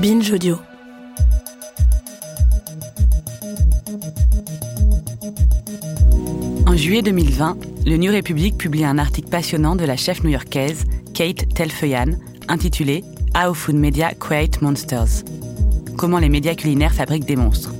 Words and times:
Binge 0.00 0.30
Audio. 0.30 0.56
En 6.66 6.76
juillet 6.76 7.02
2020, 7.02 7.56
le 7.84 7.96
New 7.96 8.12
Republic 8.12 8.56
publie 8.56 8.84
un 8.84 8.98
article 8.98 9.28
passionnant 9.28 9.74
de 9.74 9.84
la 9.84 9.96
chef 9.96 10.22
new-yorkaise 10.22 10.84
Kate 11.14 11.52
Telfeuillan 11.52 12.12
intitulé 12.46 13.02
How 13.34 13.54
Food 13.54 13.74
Media 13.74 14.14
Create 14.14 14.62
Monsters. 14.62 15.24
Comment 15.96 16.18
les 16.18 16.28
médias 16.28 16.54
culinaires 16.54 16.94
fabriquent 16.94 17.26
des 17.26 17.34
monstres. 17.34 17.74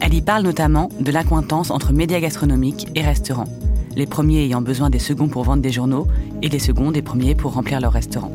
Elle 0.00 0.14
y 0.14 0.22
parle 0.22 0.42
notamment 0.42 0.88
de 0.98 1.12
l'accointance 1.12 1.70
entre 1.70 1.92
médias 1.92 2.18
gastronomiques 2.18 2.88
et 2.96 3.02
restaurants, 3.02 3.48
les 3.94 4.06
premiers 4.06 4.42
ayant 4.42 4.62
besoin 4.62 4.90
des 4.90 4.98
seconds 4.98 5.28
pour 5.28 5.44
vendre 5.44 5.62
des 5.62 5.70
journaux 5.70 6.08
et 6.42 6.48
les 6.48 6.58
seconds 6.58 6.90
des 6.90 7.02
premiers 7.02 7.36
pour 7.36 7.52
remplir 7.52 7.80
leurs 7.80 7.92
restaurants. 7.92 8.32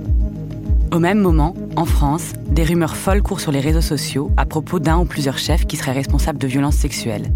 Au 0.92 1.00
même 1.00 1.20
moment, 1.20 1.54
en 1.76 1.84
France, 1.84 2.34
des 2.50 2.64
rumeurs 2.64 2.96
folles 2.96 3.22
courent 3.22 3.42
sur 3.42 3.52
les 3.52 3.60
réseaux 3.60 3.82
sociaux 3.82 4.32
à 4.38 4.46
propos 4.46 4.80
d'un 4.80 4.98
ou 5.00 5.06
plusieurs 5.06 5.38
chefs 5.38 5.66
qui 5.66 5.76
seraient 5.76 5.92
responsables 5.92 6.40
de 6.40 6.48
violences 6.48 6.78
sexuelles. 6.78 7.34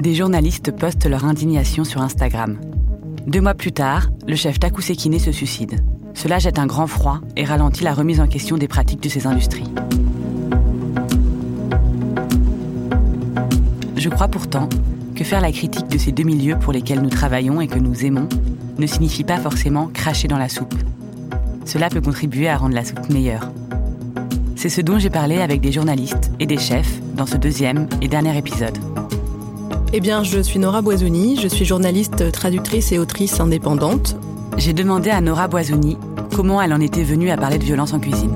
Des 0.00 0.14
journalistes 0.14 0.72
postent 0.72 1.06
leur 1.06 1.24
indignation 1.24 1.84
sur 1.84 2.02
Instagram. 2.02 2.58
Deux 3.28 3.40
mois 3.40 3.54
plus 3.54 3.72
tard, 3.72 4.10
le 4.26 4.34
chef 4.34 4.58
Taku 4.58 4.82
Sekine 4.82 5.18
se 5.20 5.30
suicide. 5.30 5.84
Cela 6.14 6.38
jette 6.40 6.58
un 6.58 6.66
grand 6.66 6.88
froid 6.88 7.20
et 7.36 7.44
ralentit 7.44 7.84
la 7.84 7.94
remise 7.94 8.20
en 8.20 8.26
question 8.26 8.58
des 8.58 8.68
pratiques 8.68 9.02
de 9.02 9.08
ces 9.08 9.26
industries. 9.26 9.70
Je 13.96 14.08
crois 14.08 14.28
pourtant 14.28 14.68
que 15.14 15.24
faire 15.24 15.40
la 15.40 15.52
critique 15.52 15.88
de 15.88 15.96
ces 15.96 16.10
deux 16.10 16.24
milieux 16.24 16.58
pour 16.58 16.72
lesquels 16.72 17.00
nous 17.00 17.08
travaillons 17.08 17.60
et 17.60 17.68
que 17.68 17.78
nous 17.78 18.04
aimons 18.04 18.28
ne 18.78 18.86
signifie 18.86 19.24
pas 19.24 19.38
forcément 19.38 19.86
cracher 19.86 20.26
dans 20.26 20.38
la 20.38 20.48
soupe. 20.48 20.74
Cela 21.64 21.88
peut 21.88 22.00
contribuer 22.00 22.48
à 22.48 22.56
rendre 22.56 22.74
la 22.74 22.84
soupe 22.84 23.08
meilleure. 23.08 23.50
C'est 24.56 24.68
ce 24.68 24.80
dont 24.80 24.98
j'ai 24.98 25.10
parlé 25.10 25.40
avec 25.40 25.60
des 25.60 25.72
journalistes 25.72 26.30
et 26.40 26.46
des 26.46 26.58
chefs 26.58 27.00
dans 27.14 27.26
ce 27.26 27.36
deuxième 27.36 27.88
et 28.00 28.08
dernier 28.08 28.36
épisode. 28.36 28.78
Eh 29.92 30.00
bien, 30.00 30.22
je 30.22 30.40
suis 30.40 30.58
Nora 30.58 30.82
Boisoni, 30.82 31.38
je 31.40 31.48
suis 31.48 31.64
journaliste, 31.64 32.32
traductrice 32.32 32.92
et 32.92 32.98
autrice 32.98 33.40
indépendante. 33.40 34.16
J'ai 34.56 34.72
demandé 34.72 35.10
à 35.10 35.20
Nora 35.20 35.48
Boisoni 35.48 35.96
comment 36.34 36.60
elle 36.60 36.72
en 36.72 36.80
était 36.80 37.04
venue 37.04 37.30
à 37.30 37.36
parler 37.36 37.58
de 37.58 37.64
violence 37.64 37.92
en 37.92 38.00
cuisine. 38.00 38.34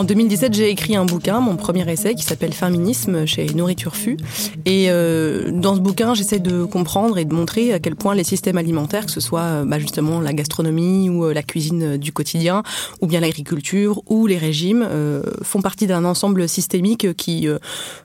En 0.00 0.04
2017, 0.04 0.54
j'ai 0.54 0.70
écrit 0.70 0.96
un 0.96 1.04
bouquin, 1.04 1.40
mon 1.40 1.56
premier 1.56 1.86
essai, 1.92 2.14
qui 2.14 2.22
s'appelle 2.22 2.54
Féminisme 2.54 3.26
chez 3.26 3.44
Nourriture 3.52 3.94
Fu. 3.94 4.16
Et 4.64 4.86
euh, 4.88 5.50
dans 5.52 5.74
ce 5.74 5.80
bouquin, 5.80 6.14
j'essaie 6.14 6.38
de 6.38 6.64
comprendre 6.64 7.18
et 7.18 7.26
de 7.26 7.34
montrer 7.34 7.74
à 7.74 7.80
quel 7.80 7.96
point 7.96 8.14
les 8.14 8.24
systèmes 8.24 8.56
alimentaires, 8.56 9.04
que 9.04 9.12
ce 9.12 9.20
soit 9.20 9.42
euh, 9.42 9.64
bah, 9.66 9.78
justement 9.78 10.22
la 10.22 10.32
gastronomie 10.32 11.10
ou 11.10 11.26
euh, 11.26 11.34
la 11.34 11.42
cuisine 11.42 11.98
du 11.98 12.12
quotidien, 12.12 12.62
ou 13.02 13.08
bien 13.08 13.20
l'agriculture 13.20 14.00
ou 14.06 14.26
les 14.26 14.38
régimes, 14.38 14.88
euh, 14.90 15.22
font 15.42 15.60
partie 15.60 15.86
d'un 15.86 16.06
ensemble 16.06 16.48
systémique 16.48 17.14
qui 17.16 17.46
euh, 17.46 17.58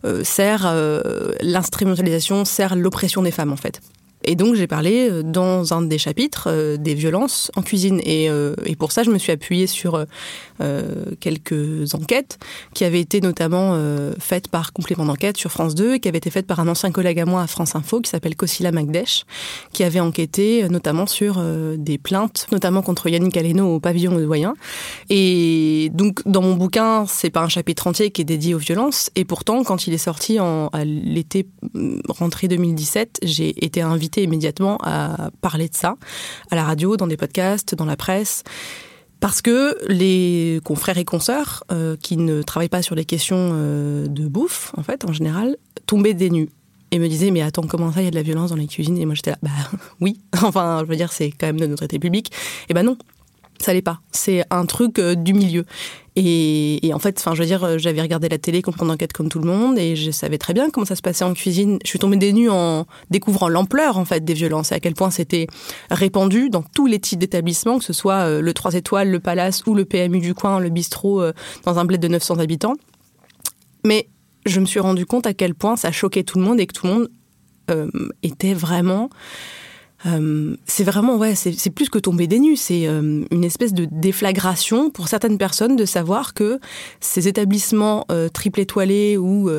euh, 0.03 0.22
sert 0.25 0.69
l'instrumentalisation, 1.41 2.44
sert 2.44 2.75
l'oppression 2.75 3.22
des 3.22 3.31
femmes 3.31 3.53
en 3.53 3.55
fait. 3.55 3.79
Et 4.25 4.35
donc 4.35 4.55
j'ai 4.55 4.67
parlé 4.67 5.09
euh, 5.09 5.23
dans 5.23 5.73
un 5.73 5.84
des 5.84 5.97
chapitres 5.97 6.47
euh, 6.47 6.78
des 6.78 6.95
violences 6.95 7.51
en 7.55 7.61
cuisine. 7.61 8.01
Et, 8.03 8.29
euh, 8.29 8.55
et, 8.66 8.75
pour 8.75 8.91
ça, 8.91 9.03
je 9.03 9.11
me 9.11 9.17
suis 9.17 9.31
appuyée 9.31 9.67
sur 9.67 9.95
euh, 9.95 10.05
quelques 11.19 11.93
enquêtes 11.93 12.38
qui 12.73 12.83
avaient 12.83 13.01
été 13.01 13.21
notamment 13.21 13.71
euh, 13.73 14.13
faites 14.19 14.47
par 14.47 14.73
complément 14.73 15.05
d'enquête 15.05 15.38
sur 15.38 15.51
France 15.51 15.75
2 15.75 15.95
et 15.95 15.99
qui 15.99 16.07
avaient 16.07 16.17
été 16.17 16.29
faites 16.29 16.47
par 16.47 16.59
un 16.59 16.67
ancien 16.67 16.91
collègue 16.91 17.19
à 17.19 17.25
moi 17.25 17.41
à 17.41 17.47
France 17.47 17.75
Info 17.75 18.01
qui 18.01 18.09
s'appelle 18.09 18.35
Kosila 18.35 18.71
Magdesh, 18.71 19.25
qui 19.73 19.83
avait 19.83 19.99
enquêté 19.99 20.67
notamment 20.69 21.05
sur 21.05 21.35
euh, 21.38 21.75
des 21.77 21.97
plaintes, 21.97 22.47
notamment 22.51 22.81
contre 22.81 23.09
Yannick 23.09 23.38
Aleno 23.38 23.75
au 23.75 23.79
pavillon 23.79 24.16
de 24.16 24.23
Doyen. 24.23 24.53
Et 25.09 25.89
donc 25.93 26.21
dans 26.25 26.41
mon 26.41 26.55
bouquin, 26.55 27.05
c'est 27.07 27.29
pas 27.29 27.41
un 27.41 27.49
chapitre 27.49 27.87
entier 27.87 28.11
qui 28.11 28.22
est 28.22 28.25
dédié 28.25 28.53
aux 28.53 28.59
violences. 28.59 29.09
Et 29.16 29.25
pourtant, 29.25 29.63
quand 29.63 29.87
il 29.87 29.93
est 29.93 29.99
sorti 29.99 30.39
en, 30.39 30.67
à 30.67 30.85
l'été 30.85 31.47
rentrée 32.09 32.47
2017, 32.47 33.19
j'ai 33.23 33.66
été 33.66 33.81
invitée 33.81 34.23
immédiatement 34.23 34.77
à 34.83 35.29
parler 35.41 35.69
de 35.69 35.75
ça 35.75 35.95
à 36.51 36.55
la 36.55 36.63
radio, 36.63 36.97
dans 36.97 37.07
des 37.07 37.17
podcasts, 37.17 37.75
dans 37.75 37.85
la 37.85 37.97
presse. 37.97 38.43
Parce 39.20 39.42
que 39.42 39.78
les 39.88 40.59
confrères 40.64 40.98
et 40.98 41.06
consoeurs 41.06 41.64
euh, 41.72 41.96
qui 41.96 42.18
ne 42.18 42.42
travaillent 42.42 42.70
pas 42.70 42.81
sur 42.81 42.96
les 42.96 43.06
questions 43.06 43.52
euh, 43.53 44.08
de 44.08 44.28
bouffe, 44.28 44.72
en 44.78 44.84
fait, 44.84 45.06
en 45.06 45.14
général, 45.14 45.58
tombaient 45.86 46.14
des 46.14 46.30
nues 46.30 46.50
et 46.92 47.00
me 47.00 47.08
disaient 47.08 47.31
mais 47.31 47.42
attends 47.42 47.66
comment 47.68 47.92
ça 47.92 48.02
il 48.02 48.06
y 48.06 48.08
a 48.08 48.12
de 48.12 48.16
la 48.16 48.22
violence 48.22 48.52
dans 48.52 48.56
les 48.56 48.68
cuisines? 48.68 48.98
Et 48.98 49.06
moi 49.06 49.16
j'étais 49.16 49.31
là 49.31 49.38
bah 49.42 49.50
oui 50.02 50.20
enfin 50.44 50.81
je 50.81 50.86
veux 50.86 50.96
dire 50.96 51.12
c'est 51.12 51.31
quand 51.31 51.48
même 51.48 51.59
de 51.59 51.66
notre 51.66 51.84
été 51.84 52.00
public 52.00 52.31
et 52.70 52.74
ben 52.74 52.84
non 52.84 52.98
ça 53.59 53.74
l'est 53.74 53.81
pas. 53.81 54.02
C'est 54.12 54.44
un 54.50 54.66
truc 54.66 55.00
euh, 55.00 55.16
du 55.16 55.34
milieu. 55.34 55.66
Et, 56.18 56.92
en 56.94 57.00
fait, 57.00 57.20
enfin, 57.20 57.36
je 57.36 57.42
veux 57.42 57.46
dire, 57.46 57.78
j'avais 57.78 58.02
regardé 58.02 58.30
la 58.30 58.38
télé, 58.38 58.62
comprendre 58.62 58.92
d'enquête 58.92 59.12
comme 59.12 59.28
tout 59.28 59.40
le 59.40 59.48
monde, 59.48 59.78
et 59.78 59.98
je 59.98 60.12
savais 60.12 60.38
très 60.38 60.53
bien 60.53 60.70
comment 60.70 60.86
ça 60.86 60.96
se 60.96 61.02
passait 61.02 61.26
en 61.26 61.34
cuisine. 61.34 61.78
Je 61.84 61.90
suis 61.90 62.00
tombée 62.00 62.16
des 62.16 62.31
nues 62.31 62.50
en 62.50 62.86
découvrant 63.09 63.50
l'ampleur 63.50 63.98
en 63.98 64.06
fait 64.06 64.24
des 64.24 64.34
violences 64.34 64.72
et 64.72 64.76
à 64.76 64.80
quel 64.80 64.94
point 64.94 65.12
c'était 65.12 65.48
répandu 65.92 66.50
dans 66.50 66.64
tous 66.64 66.88
les 66.88 67.00
types 67.00 67.20
d'établissements, 67.20 67.80
que 67.80 67.84
ce 67.84 67.94
soit 67.94 68.28
euh, 68.28 68.42
le 68.42 68.53
3 68.53 68.76
étoiles, 68.76 69.12
le 69.12 69.20
Palace 69.20 69.66
ou 69.68 69.76
le 69.76 69.84
PMU 69.84 70.20
du 70.20 70.34
coin, 70.34 70.59
le 70.59 70.70
bistrot 70.70 71.22
euh, 71.22 71.34
dans 71.66 71.80
un 71.80 71.86
bled 71.86 72.00
de 72.00 72.08
900 72.08 72.40
habitants. 72.40 72.76
Mais 73.84 74.08
je 74.46 74.59
me 74.59 74.66
suis 74.66 74.80
rendu 74.80 75.06
compte 75.06 75.28
à 75.28 75.34
quel 75.34 75.53
point 75.53 75.76
ça 75.76 75.92
choquait 75.92 76.24
tout 76.24 76.40
le 76.40 76.46
monde 76.46 76.59
et 76.59 76.68
que 76.68 76.74
tout 76.74 76.88
le 76.88 76.94
monde 76.94 77.09
euh, 77.72 77.90
était 78.24 78.53
vraiment 78.53 79.09
euh, 80.05 80.55
c'est 80.66 80.83
vraiment 80.83 81.17
ouais, 81.17 81.35
c'est 81.35 81.69
plus 81.69 81.89
que 81.89 81.97
tomber 81.97 82.27
des 82.27 82.39
nues, 82.39 82.55
c'est 82.55 82.88
euh, 82.88 83.23
une 83.31 83.43
espèce 83.43 83.73
de 83.73 83.88
déflagration 83.89 84.89
pour 84.89 85.07
certaines 85.07 85.38
personnes 85.38 85.75
de 85.75 85.85
savoir 85.85 86.33
que 86.33 86.59
ces 86.99 87.27
établissements 87.27 88.05
euh, 88.11 88.29
triple 88.29 88.59
étoilés 88.59 89.17
ou 89.17 89.49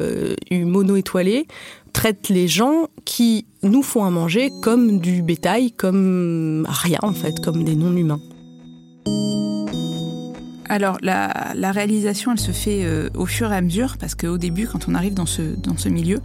mono 0.52 0.96
étoilés 0.96 1.46
traitent 1.92 2.28
les 2.28 2.46
gens 2.46 2.88
qui 3.04 3.46
nous 3.62 3.82
font 3.82 4.04
à 4.04 4.10
manger 4.10 4.50
comme 4.62 5.00
du 5.00 5.22
bétail, 5.22 5.72
comme 5.72 6.66
rien 6.68 6.98
en 7.02 7.12
fait, 7.12 7.40
comme 7.42 7.64
des 7.64 7.74
non 7.74 7.96
humains. 7.96 8.20
Alors 10.68 10.98
la, 11.02 11.52
la, 11.54 11.72
réalisation, 11.72 12.32
elle 12.32 12.40
se 12.40 12.52
fait 12.52 12.80
euh, 12.84 13.08
au 13.14 13.26
fur 13.26 13.52
et 13.52 13.56
à 13.56 13.60
mesure 13.60 13.96
parce 13.98 14.14
qu'au 14.14 14.38
début, 14.38 14.66
quand 14.66 14.88
on 14.88 14.94
arrive 14.94 15.14
dans 15.14 15.26
ce, 15.26 15.42
dans 15.42 15.76
ce 15.76 15.88
milieu, 15.88 16.20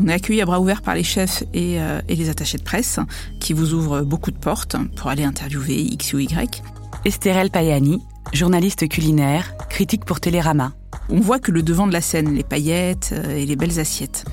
on 0.00 0.08
est 0.08 0.12
accueilli 0.12 0.42
à 0.42 0.44
bras 0.46 0.60
ouverts 0.60 0.82
par 0.82 0.94
les 0.94 1.04
chefs 1.04 1.44
et, 1.54 1.80
euh, 1.80 2.00
et 2.08 2.16
les 2.16 2.28
attachés 2.28 2.58
de 2.58 2.62
presse 2.62 2.98
qui 3.40 3.52
vous 3.52 3.74
ouvrent 3.74 4.02
beaucoup 4.02 4.30
de 4.30 4.38
portes 4.38 4.76
pour 4.96 5.08
aller 5.08 5.24
interviewer 5.24 5.80
X 5.80 6.14
ou 6.14 6.18
Y. 6.18 6.62
Estherelle 7.04 7.50
Payani, 7.50 8.02
journaliste 8.32 8.88
culinaire, 8.88 9.54
critique 9.68 10.04
pour 10.04 10.20
Télérama. 10.20 10.72
On 11.08 11.20
voit 11.20 11.38
que 11.38 11.52
le 11.52 11.62
devant 11.62 11.86
de 11.86 11.92
la 11.92 12.00
scène, 12.00 12.34
les 12.34 12.42
paillettes 12.42 13.10
euh, 13.12 13.36
et 13.36 13.46
les 13.46 13.54
belles 13.54 13.78
assiettes. 13.78 14.24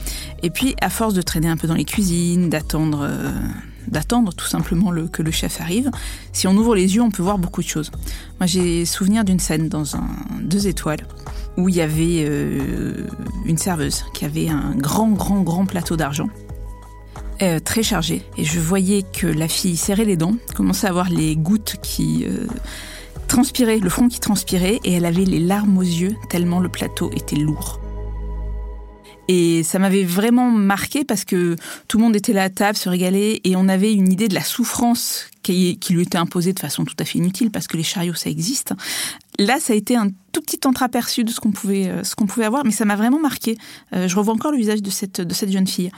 Et 0.41 0.49
puis, 0.49 0.75
à 0.81 0.89
force 0.89 1.13
de 1.13 1.21
traîner 1.21 1.47
un 1.47 1.57
peu 1.57 1.67
dans 1.67 1.75
les 1.75 1.85
cuisines, 1.85 2.49
d'attendre 2.49 3.07
d'attendre 3.87 4.33
tout 4.33 4.47
simplement 4.47 4.91
le, 4.91 5.07
que 5.07 5.21
le 5.21 5.31
chef 5.31 5.61
arrive. 5.61 5.91
Si 6.31 6.47
on 6.47 6.55
ouvre 6.55 6.75
les 6.75 6.95
yeux, 6.95 7.01
on 7.01 7.11
peut 7.11 7.23
voir 7.23 7.37
beaucoup 7.37 7.61
de 7.61 7.67
choses. 7.67 7.91
Moi, 8.39 8.47
j'ai 8.47 8.85
souvenir 8.85 9.23
d'une 9.23 9.39
scène 9.39 9.69
dans 9.69 9.95
un 9.95 10.07
deux 10.41 10.67
étoiles 10.67 11.05
où 11.57 11.69
il 11.69 11.75
y 11.75 11.81
avait 11.81 12.25
euh, 12.27 13.07
une 13.45 13.57
serveuse 13.57 14.05
qui 14.13 14.25
avait 14.25 14.49
un 14.49 14.75
grand, 14.75 15.09
grand, 15.09 15.41
grand 15.41 15.65
plateau 15.65 15.97
d'argent. 15.97 16.29
Euh, 17.41 17.59
très 17.59 17.83
chargé. 17.83 18.23
Et 18.37 18.45
je 18.45 18.59
voyais 18.59 19.03
que 19.03 19.27
la 19.27 19.47
fille 19.47 19.75
serrait 19.75 20.05
les 20.05 20.17
dents, 20.17 20.35
commençait 20.55 20.87
à 20.87 20.91
avoir 20.91 21.09
les 21.09 21.35
gouttes 21.35 21.75
qui 21.81 22.25
euh, 22.25 22.47
transpiraient, 23.27 23.79
le 23.79 23.89
front 23.89 24.07
qui 24.07 24.19
transpirait, 24.19 24.79
et 24.83 24.93
elle 24.93 25.05
avait 25.05 25.25
les 25.25 25.39
larmes 25.39 25.77
aux 25.77 25.81
yeux 25.81 26.15
tellement 26.29 26.59
le 26.59 26.69
plateau 26.69 27.11
était 27.13 27.35
lourd. 27.35 27.82
Et 29.27 29.63
ça 29.63 29.79
m'avait 29.79 30.03
vraiment 30.03 30.51
marqué 30.51 31.05
parce 31.05 31.23
que 31.23 31.55
tout 31.87 31.97
le 31.97 32.03
monde 32.03 32.15
était 32.15 32.33
là 32.33 32.43
à 32.43 32.49
table, 32.49 32.77
se 32.77 32.89
régalait, 32.89 33.39
et 33.43 33.55
on 33.55 33.69
avait 33.69 33.93
une 33.93 34.11
idée 34.11 34.27
de 34.27 34.33
la 34.33 34.43
souffrance 34.43 35.27
qui, 35.43 35.77
lui 35.89 36.03
était 36.03 36.17
imposée 36.17 36.53
de 36.53 36.59
façon 36.59 36.83
tout 36.83 36.95
à 36.99 37.05
fait 37.05 37.19
inutile 37.19 37.51
parce 37.51 37.67
que 37.67 37.77
les 37.77 37.83
chariots 37.83 38.13
ça 38.13 38.29
existe. 38.29 38.73
Là, 39.39 39.59
ça 39.59 39.73
a 39.73 39.75
été 39.75 39.95
un 39.95 40.09
tout 40.31 40.41
petit 40.41 40.59
entreaperçu 40.65 41.23
de 41.23 41.29
ce 41.29 41.39
qu'on 41.39 41.51
pouvait, 41.51 42.03
ce 42.03 42.15
qu'on 42.15 42.25
pouvait 42.25 42.45
avoir, 42.45 42.65
mais 42.65 42.71
ça 42.71 42.85
m'a 42.85 42.95
vraiment 42.95 43.19
marqué. 43.19 43.57
Euh, 43.93 44.07
je 44.07 44.15
revois 44.15 44.33
encore 44.33 44.51
le 44.51 44.57
visage 44.57 44.81
de 44.81 44.89
cette, 44.89 45.21
de 45.21 45.33
cette 45.33 45.51
jeune 45.51 45.67
fille. 45.67 45.91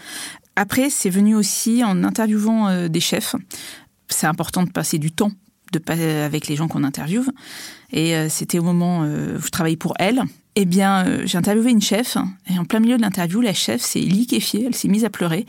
Après, 0.55 0.89
c'est 0.89 1.09
venu 1.09 1.35
aussi 1.35 1.83
en 1.83 2.03
interviewant 2.03 2.87
des 2.87 2.99
chefs. 3.01 3.35
C'est 4.07 4.27
important 4.27 4.63
de 4.63 4.69
passer 4.69 4.99
du 4.99 5.11
temps 5.11 5.31
avec 5.87 6.47
les 6.47 6.55
gens 6.55 6.69
qu'on 6.69 6.85
interviewe. 6.85 7.25
Et 7.91 8.29
c'était 8.29 8.59
au 8.59 8.63
moment 8.63 9.01
où 9.01 9.41
je 9.41 9.49
travaillais 9.49 9.75
pour 9.75 9.93
elle. 9.99 10.23
Eh 10.57 10.65
bien, 10.65 11.25
j'ai 11.25 11.37
interviewé 11.37 11.71
une 11.71 11.81
chef, 11.81 12.17
et 12.49 12.57
en 12.57 12.63
plein 12.63 12.79
milieu 12.79 12.95
de 12.95 13.01
l'interview, 13.01 13.41
la 13.41 13.53
chef 13.53 13.81
s'est 13.81 13.99
liquéfiée, 13.99 14.63
elle 14.65 14.75
s'est 14.75 14.87
mise 14.87 15.03
à 15.03 15.09
pleurer, 15.09 15.45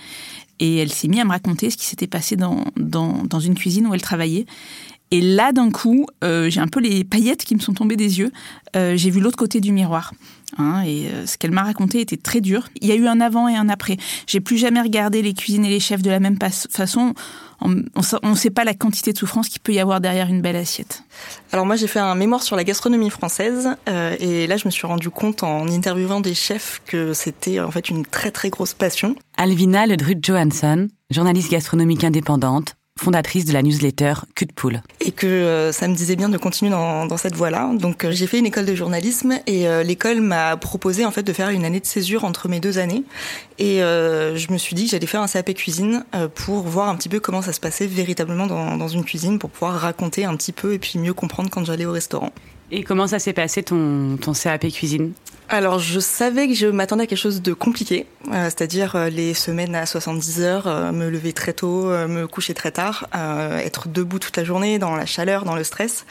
et 0.59 0.79
elle 0.79 0.93
s'est 0.93 1.07
mise 1.07 1.21
à 1.21 1.25
me 1.25 1.31
raconter 1.31 1.71
ce 1.71 1.77
qui 1.77 1.85
s'était 1.85 2.09
passé 2.09 2.37
dans, 2.37 2.65
une 3.41 3.55
cuisine 3.55 3.87
où 3.87 3.95
elle 3.95 4.03
travaillait. 4.03 4.47
Et 5.13 5.21
là, 5.21 5.53
d'un 5.53 5.71
coup, 5.71 6.07
euh, 6.25 6.51
j'ai 6.51 6.61
un 6.61 6.67
peu 6.67 6.81
les 6.81 7.05
paillettes 7.05 7.45
qui 7.45 7.55
me 7.55 7.61
sont 7.61 7.75
tombées 7.75 7.97
des 7.97 8.19
yeux. 8.19 8.33
Euh, 8.75 8.97
j'ai 8.97 9.11
vu 9.11 9.21
l'autre 9.21 9.37
côté 9.37 9.61
du 9.61 9.73
miroir. 9.73 10.13
Hein, 10.59 10.83
et 10.83 11.07
euh, 11.09 11.27
ce 11.27 11.39
qu'elle 11.39 11.53
m'a 11.53 11.63
raconté 11.63 12.01
était 12.01 12.17
très 12.17 12.41
dur. 12.41 12.69
Il 12.81 12.89
y 12.89 12.93
a 12.93 12.97
eu 12.97 13.07
un 13.07 13.21
avant 13.21 13.49
et 13.49 13.55
un 13.55 13.69
après. 13.69 13.99
J'ai 14.27 14.41
plus 14.41 14.59
jamais 14.59 14.81
regardé 14.81 15.23
les 15.23 15.33
cuisines 15.33 15.65
et 15.65 15.71
les 15.71 15.81
chefs 15.81 16.03
de 16.03 16.11
la 16.11 16.19
même 16.19 16.39
façon. 16.71 17.15
On 17.61 17.69
ne 17.69 18.35
sait 18.35 18.51
pas 18.51 18.65
la 18.65 18.75
quantité 18.75 19.13
de 19.13 19.19
souffrance 19.19 19.49
qu'il 19.49 19.61
peut 19.61 19.73
y 19.73 19.81
avoir 19.81 20.01
derrière 20.01 20.29
une 20.29 20.43
belle 20.43 20.57
assiette. 20.57 21.05
Alors 21.53 21.65
moi 21.65 21.77
j'ai 21.77 21.87
fait 21.87 21.99
un 21.99 22.15
mémoire 22.15 22.43
sur 22.43 22.55
la 22.55 22.65
gastronomie 22.65 23.09
française 23.09 23.71
et 23.87 24.47
là 24.47 24.59
je 24.59 24.67
me 24.67 24.71
suis 24.71 24.87
rendu 24.87 25.09
compte 25.09 25.43
en 25.43 25.67
interviewant 25.67 26.21
des 26.21 26.35
chefs 26.35 26.83
que 26.85 27.15
c'était 27.15 27.59
en 27.59 27.71
fait 27.71 27.89
une 27.89 28.05
très 28.05 28.31
très 28.31 28.51
grosse 28.51 28.75
passion. 28.75 29.17
Alvina 29.39 29.87
Ledrut 29.87 30.23
Johansson, 30.23 30.89
journaliste 31.11 31.51
gastronomique 31.51 32.05
indépendante, 32.05 32.76
fondatrice 32.99 33.45
de 33.45 33.53
la 33.53 33.63
newsletter 33.63 34.15
Cul 34.35 34.47
de 34.47 34.53
Poule. 34.53 34.83
Et 35.01 35.13
que 35.13 35.27
euh, 35.27 35.73
ça 35.73 35.87
me 35.87 35.95
disait 35.95 36.17
bien 36.17 36.29
de 36.29 36.39
continuer 36.39 36.71
dans, 36.71 37.07
dans 37.07 37.17
cette 37.17 37.37
voie-là. 37.37 37.71
Donc 37.75 38.05
euh, 38.05 38.11
j'ai 38.11 38.27
fait 38.27 38.39
une 38.39 38.47
école 38.47 38.65
de 38.65 38.75
journalisme 38.75 39.39
et 39.47 39.69
euh, 39.69 39.83
l'école 39.83 40.21
m'a 40.21 40.57
proposé 40.57 41.05
en 41.05 41.11
fait 41.11 41.23
de 41.23 41.33
faire 41.33 41.51
une 41.51 41.65
année 41.65 41.81
de 41.81 41.87
césure 41.87 42.25
entre 42.25 42.49
mes 42.49 42.61
deux 42.61 42.79
années. 42.79 43.05
Et 43.59 43.79
je 43.79 44.53
me 44.53 44.59
suis 44.59 44.75
dit 44.75 44.85
que 44.85 44.91
j'allais 44.91 45.07
faire 45.07 45.23
un 45.23 45.29
CAP 45.29 45.55
cuisine 45.55 46.05
pour 46.35 46.61
voir 46.63 46.91
un 46.91 46.97
petit 46.97 47.09
peu 47.09 47.21
comment 47.21 47.41
ça 47.41 47.55
se 47.55 47.61
passait 47.61 47.87
véritablement 47.87 48.47
dans, 48.47 48.77
dans 48.77 48.89
une 48.89 49.03
cuisine, 49.03 49.39
pour 49.39 49.49
pouvoir 49.49 49.81
raconter 49.81 50.27
un 50.27 50.37
petit 50.37 50.53
peu 50.53 50.75
et 50.75 50.79
puis 50.79 50.99
mieux 50.99 51.15
comprendre 51.15 51.49
quand 51.49 51.65
j'allais 51.65 51.87
au 51.87 51.93
restaurant. 51.93 52.33
Et 52.71 52.83
comment 52.83 53.07
ça 53.07 53.19
s'est 53.19 53.33
passé 53.33 53.63
ton, 53.63 54.19
ton 54.21 54.33
CAP 54.33 54.69
cuisine? 54.69 55.13
Alors, 55.49 55.79
je 55.79 56.01
savais 56.01 56.49
que 56.49 56.55
je 56.55 56.67
m'attendais 56.67 57.05
à 57.05 57.07
quelque 57.07 57.19
chose 57.19 57.41
de 57.41 57.53
compliqué, 57.53 58.07
euh, 58.33 58.45
c'est-à-dire 58.45 58.97
euh, 58.97 59.09
les 59.09 59.33
semaines 59.33 59.77
à 59.77 59.87
70 59.87 60.41
heures, 60.41 60.67
euh, 60.67 60.91
me 60.91 61.09
lever 61.09 61.33
très 61.33 61.53
tôt, 61.53 61.85
me 61.87 62.27
coucher 62.27 62.53
très 62.53 62.73
tard, 62.73 63.09
être 63.13 63.89
debout 63.89 64.19
toute 64.19 64.37
la 64.37 64.45
journée 64.45 64.79
dans 64.79 64.97
la 64.97 65.07
chaleur, 65.07 65.45
dans 65.45 65.55
le 65.55 65.63
stress. 65.63 66.05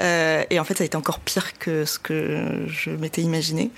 et 0.00 0.58
en 0.58 0.64
fait, 0.64 0.74
ça 0.74 0.82
a 0.82 0.86
été 0.86 0.96
encore 0.96 1.20
pire 1.20 1.58
que 1.58 1.84
ce 1.84 1.98
que 1.98 2.66
je 2.66 2.90
m'étais 2.90 3.22
imaginé. 3.22 3.70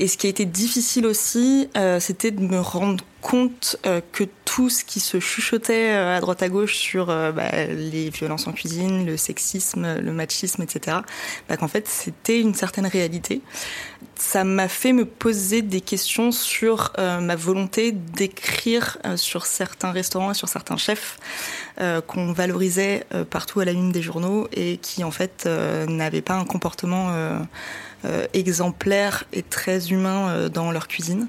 Et 0.00 0.06
ce 0.06 0.16
qui 0.16 0.28
a 0.28 0.30
été 0.30 0.44
difficile 0.44 1.06
aussi, 1.06 1.68
euh, 1.76 1.98
c'était 1.98 2.30
de 2.30 2.40
me 2.40 2.60
rendre 2.60 3.04
compte 3.20 3.76
euh, 3.84 4.00
que 4.12 4.22
tout 4.44 4.70
ce 4.70 4.84
qui 4.84 5.00
se 5.00 5.18
chuchotait 5.18 5.90
euh, 5.90 6.16
à 6.16 6.20
droite 6.20 6.40
à 6.40 6.48
gauche 6.48 6.76
sur 6.76 7.06
bah, 7.06 7.66
les 7.66 8.08
violences 8.08 8.46
en 8.46 8.52
cuisine, 8.52 9.04
le 9.04 9.16
sexisme, 9.16 9.98
le 9.98 10.12
machisme, 10.12 10.62
etc., 10.62 10.98
bah, 11.48 11.56
qu'en 11.56 11.66
fait 11.66 11.88
c'était 11.88 12.40
une 12.40 12.54
certaine 12.54 12.86
réalité. 12.86 13.42
Ça 14.14 14.44
m'a 14.44 14.68
fait 14.68 14.92
me 14.92 15.04
poser 15.04 15.62
des 15.62 15.80
questions 15.80 16.32
sur 16.32 16.92
ma 16.98 17.36
volonté 17.36 17.92
d'écrire 17.92 18.98
sur 19.14 19.46
certains 19.46 19.92
restaurants 19.92 20.32
et 20.32 20.34
sur 20.34 20.48
certains 20.48 20.76
chefs 20.76 21.18
qu'on 22.08 22.32
valorisait 22.32 23.06
partout 23.30 23.60
à 23.60 23.64
la 23.64 23.70
une 23.70 23.92
des 23.92 24.02
journaux 24.02 24.48
et 24.52 24.78
qui 24.78 25.04
en 25.04 25.12
fait 25.12 25.46
n'avaient 25.46 26.20
pas 26.20 26.34
un 26.34 26.44
comportement 26.44 27.10
euh, 27.10 27.38
exemplaires 28.32 29.24
et 29.32 29.42
très 29.42 29.88
humains 29.88 30.28
euh, 30.28 30.48
dans 30.48 30.70
leur 30.70 30.88
cuisine. 30.88 31.28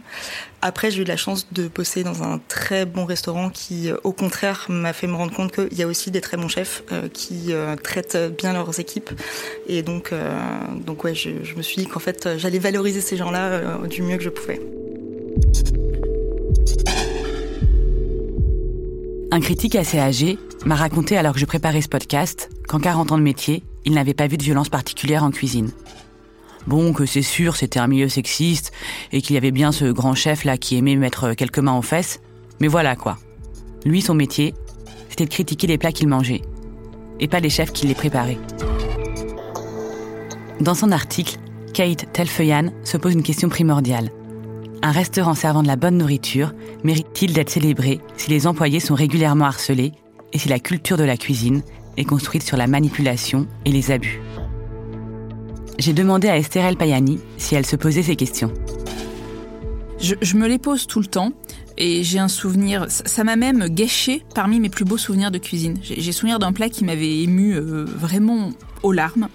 Après, 0.62 0.92
j'ai 0.92 1.02
eu 1.02 1.06
la 1.06 1.18
chance 1.18 1.48
de 1.52 1.68
bosser 1.68 2.04
dans 2.04 2.24
un 2.24 2.40
très 2.48 2.86
bon 2.86 3.06
restaurant 3.06 3.50
qui, 3.50 3.90
euh, 3.90 3.98
au 4.04 4.12
contraire, 4.12 4.66
m'a 4.70 4.94
fait 4.94 5.08
me 5.08 5.16
rendre 5.16 5.34
compte 5.34 5.54
qu'il 5.54 5.78
y 5.78 5.84
a 5.84 5.88
aussi 5.88 6.12
des 6.12 6.22
très 6.22 6.38
bons 6.38 6.48
chefs 6.48 6.84
qui 7.14 7.52
traitent 7.84 8.18
bien 8.38 8.54
leurs 8.54 8.80
équipes. 8.80 9.10
Et 9.68 9.82
donc, 9.82 10.14
donc 10.86 11.04
ouais, 11.04 11.16
je, 11.16 11.30
je 11.44 11.56
me 11.56 11.62
suis 11.62 11.78
dit 11.78 11.88
qu'en 11.88 12.00
fait, 12.00 12.38
j'allais 12.38 12.60
valoriser 12.60 13.02
ces 13.02 13.18
gens-là 13.18 13.78
du 13.88 14.02
mieux 14.02 14.18
que 14.18 14.24
je 14.24 14.30
pouvais. 14.30 14.62
Un 19.32 19.40
critique 19.42 19.76
assez 19.76 20.00
âgé 20.00 20.40
m'a 20.66 20.76
raconté 20.76 21.16
alors 21.16 21.34
que 21.34 21.40
je 21.40 21.46
préparais 21.46 21.82
ce 21.82 21.88
podcast 21.88 22.50
qu'en 22.68 22.80
40 22.80 23.12
ans 23.12 23.18
de 23.18 23.24
métier, 23.24 23.64
il 23.86 23.94
n'avait 23.94 24.14
pas 24.14 24.28
vu 24.28 24.38
de 24.38 24.44
violence 24.44 24.70
particulière 24.70 25.24
en 25.24 25.32
cuisine. 25.32 25.72
Bon, 26.68 26.94
que 26.94 27.06
c'est 27.06 27.22
sûr, 27.22 27.56
c'était 27.56 27.80
un 27.80 27.88
milieu 27.88 28.10
sexiste, 28.10 28.72
et 29.12 29.22
qu'il 29.22 29.34
y 29.34 29.38
avait 29.38 29.52
bien 29.52 29.72
ce 29.72 29.86
grand 29.86 30.14
chef 30.14 30.44
là 30.44 30.58
qui 30.58 30.78
aimait 30.78 30.96
mettre 30.96 31.34
quelques 31.34 31.60
mains 31.60 31.78
aux 31.78 31.82
fesses. 31.82 32.20
Mais 32.60 32.68
voilà 32.68 32.96
quoi. 32.96 33.18
Lui, 33.86 34.02
son 34.02 34.14
métier, 34.14 34.54
c'était 35.10 35.26
de 35.26 35.30
critiquer 35.30 35.68
les 35.68 35.78
plats 35.78 35.92
qu'il 35.92 36.08
mangeait, 36.08 36.42
et 37.20 37.28
pas 37.28 37.40
les 37.40 37.50
chefs 37.50 37.72
qui 37.72 37.88
les 37.88 37.96
préparaient. 37.96 38.38
Dans 40.60 40.76
son 40.76 40.92
article, 40.92 41.38
Kate 41.74 42.12
Telfeuillan 42.12 42.72
se 42.84 42.98
pose 42.98 43.14
une 43.14 43.24
question 43.24 43.48
primordiale. 43.48 44.12
Un 44.82 44.92
restaurant 44.92 45.36
servant 45.36 45.64
de 45.64 45.68
la 45.68 45.76
bonne 45.76 45.98
nourriture 45.98 46.54
mérite-t-il 46.84 47.34
d'être 47.34 47.50
célébré 47.50 48.00
si 48.18 48.30
les 48.30 48.48
employés 48.48 48.80
sont 48.80 48.96
régulièrement 48.96 49.46
harcelés 49.46 49.94
et 50.34 50.40
si 50.40 50.50
la 50.50 50.60
culture 50.60 50.98
de 50.98 51.04
la 51.04 51.18
cuisine 51.18 51.64
est 51.98 52.06
construite 52.06 52.44
sur 52.44 52.58
la 52.58 52.68
manipulation 52.68 53.48
et 53.66 53.72
les 53.72 53.92
abus? 53.92 54.22
J'ai 55.80 55.94
demandé 55.94 56.28
à 56.28 56.38
Estherelle 56.38 56.76
Payani 56.76 57.20
si 57.38 57.56
elle 57.56 57.66
se 57.66 57.76
posait 57.76 58.04
ces 58.04 58.16
questions. 58.16 58.54
Je, 60.00 60.38
me 60.38 60.48
les 60.48 60.60
pose 60.60 60.88
tout 60.88 61.00
le 61.00 61.08
temps 61.08 61.32
et 61.78 62.04
j'ai 62.04 62.20
un 62.20 62.28
souvenir, 62.28 62.86
ça 62.90 63.24
m'a 63.24 63.36
même 63.36 63.68
gâché 63.68 64.24
parmi 64.34 64.60
mes 64.60 64.70
plus 64.70 64.86
beaux 64.86 64.98
souvenirs 64.98 65.32
de 65.32 65.38
cuisine. 65.38 65.78
J'ai 65.82 66.12
souvenir 66.12 66.40
d'un 66.40 66.54
plat 66.54 66.70
qui 66.70 66.86
m'avait 66.86 67.20
ému 67.20 67.54
euh, 67.54 67.86
vraiment 67.86 68.52
aux 68.84 68.92
larmes. 68.92 69.28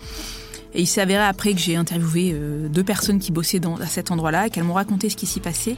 Et 0.74 0.80
il 0.80 0.86
s'est 0.86 1.00
avéré 1.00 1.22
après 1.22 1.52
que 1.52 1.60
j'ai 1.60 1.76
interviewé 1.76 2.32
euh, 2.34 2.68
deux 2.68 2.82
personnes 2.82 3.18
qui 3.18 3.30
bossaient 3.30 3.60
dans, 3.60 3.76
à 3.76 3.86
cet 3.86 4.10
endroit-là 4.10 4.46
et 4.46 4.50
qu'elles 4.50 4.64
m'ont 4.64 4.74
raconté 4.74 5.10
ce 5.10 5.16
qui 5.16 5.26
s'y 5.26 5.40
passait 5.40 5.76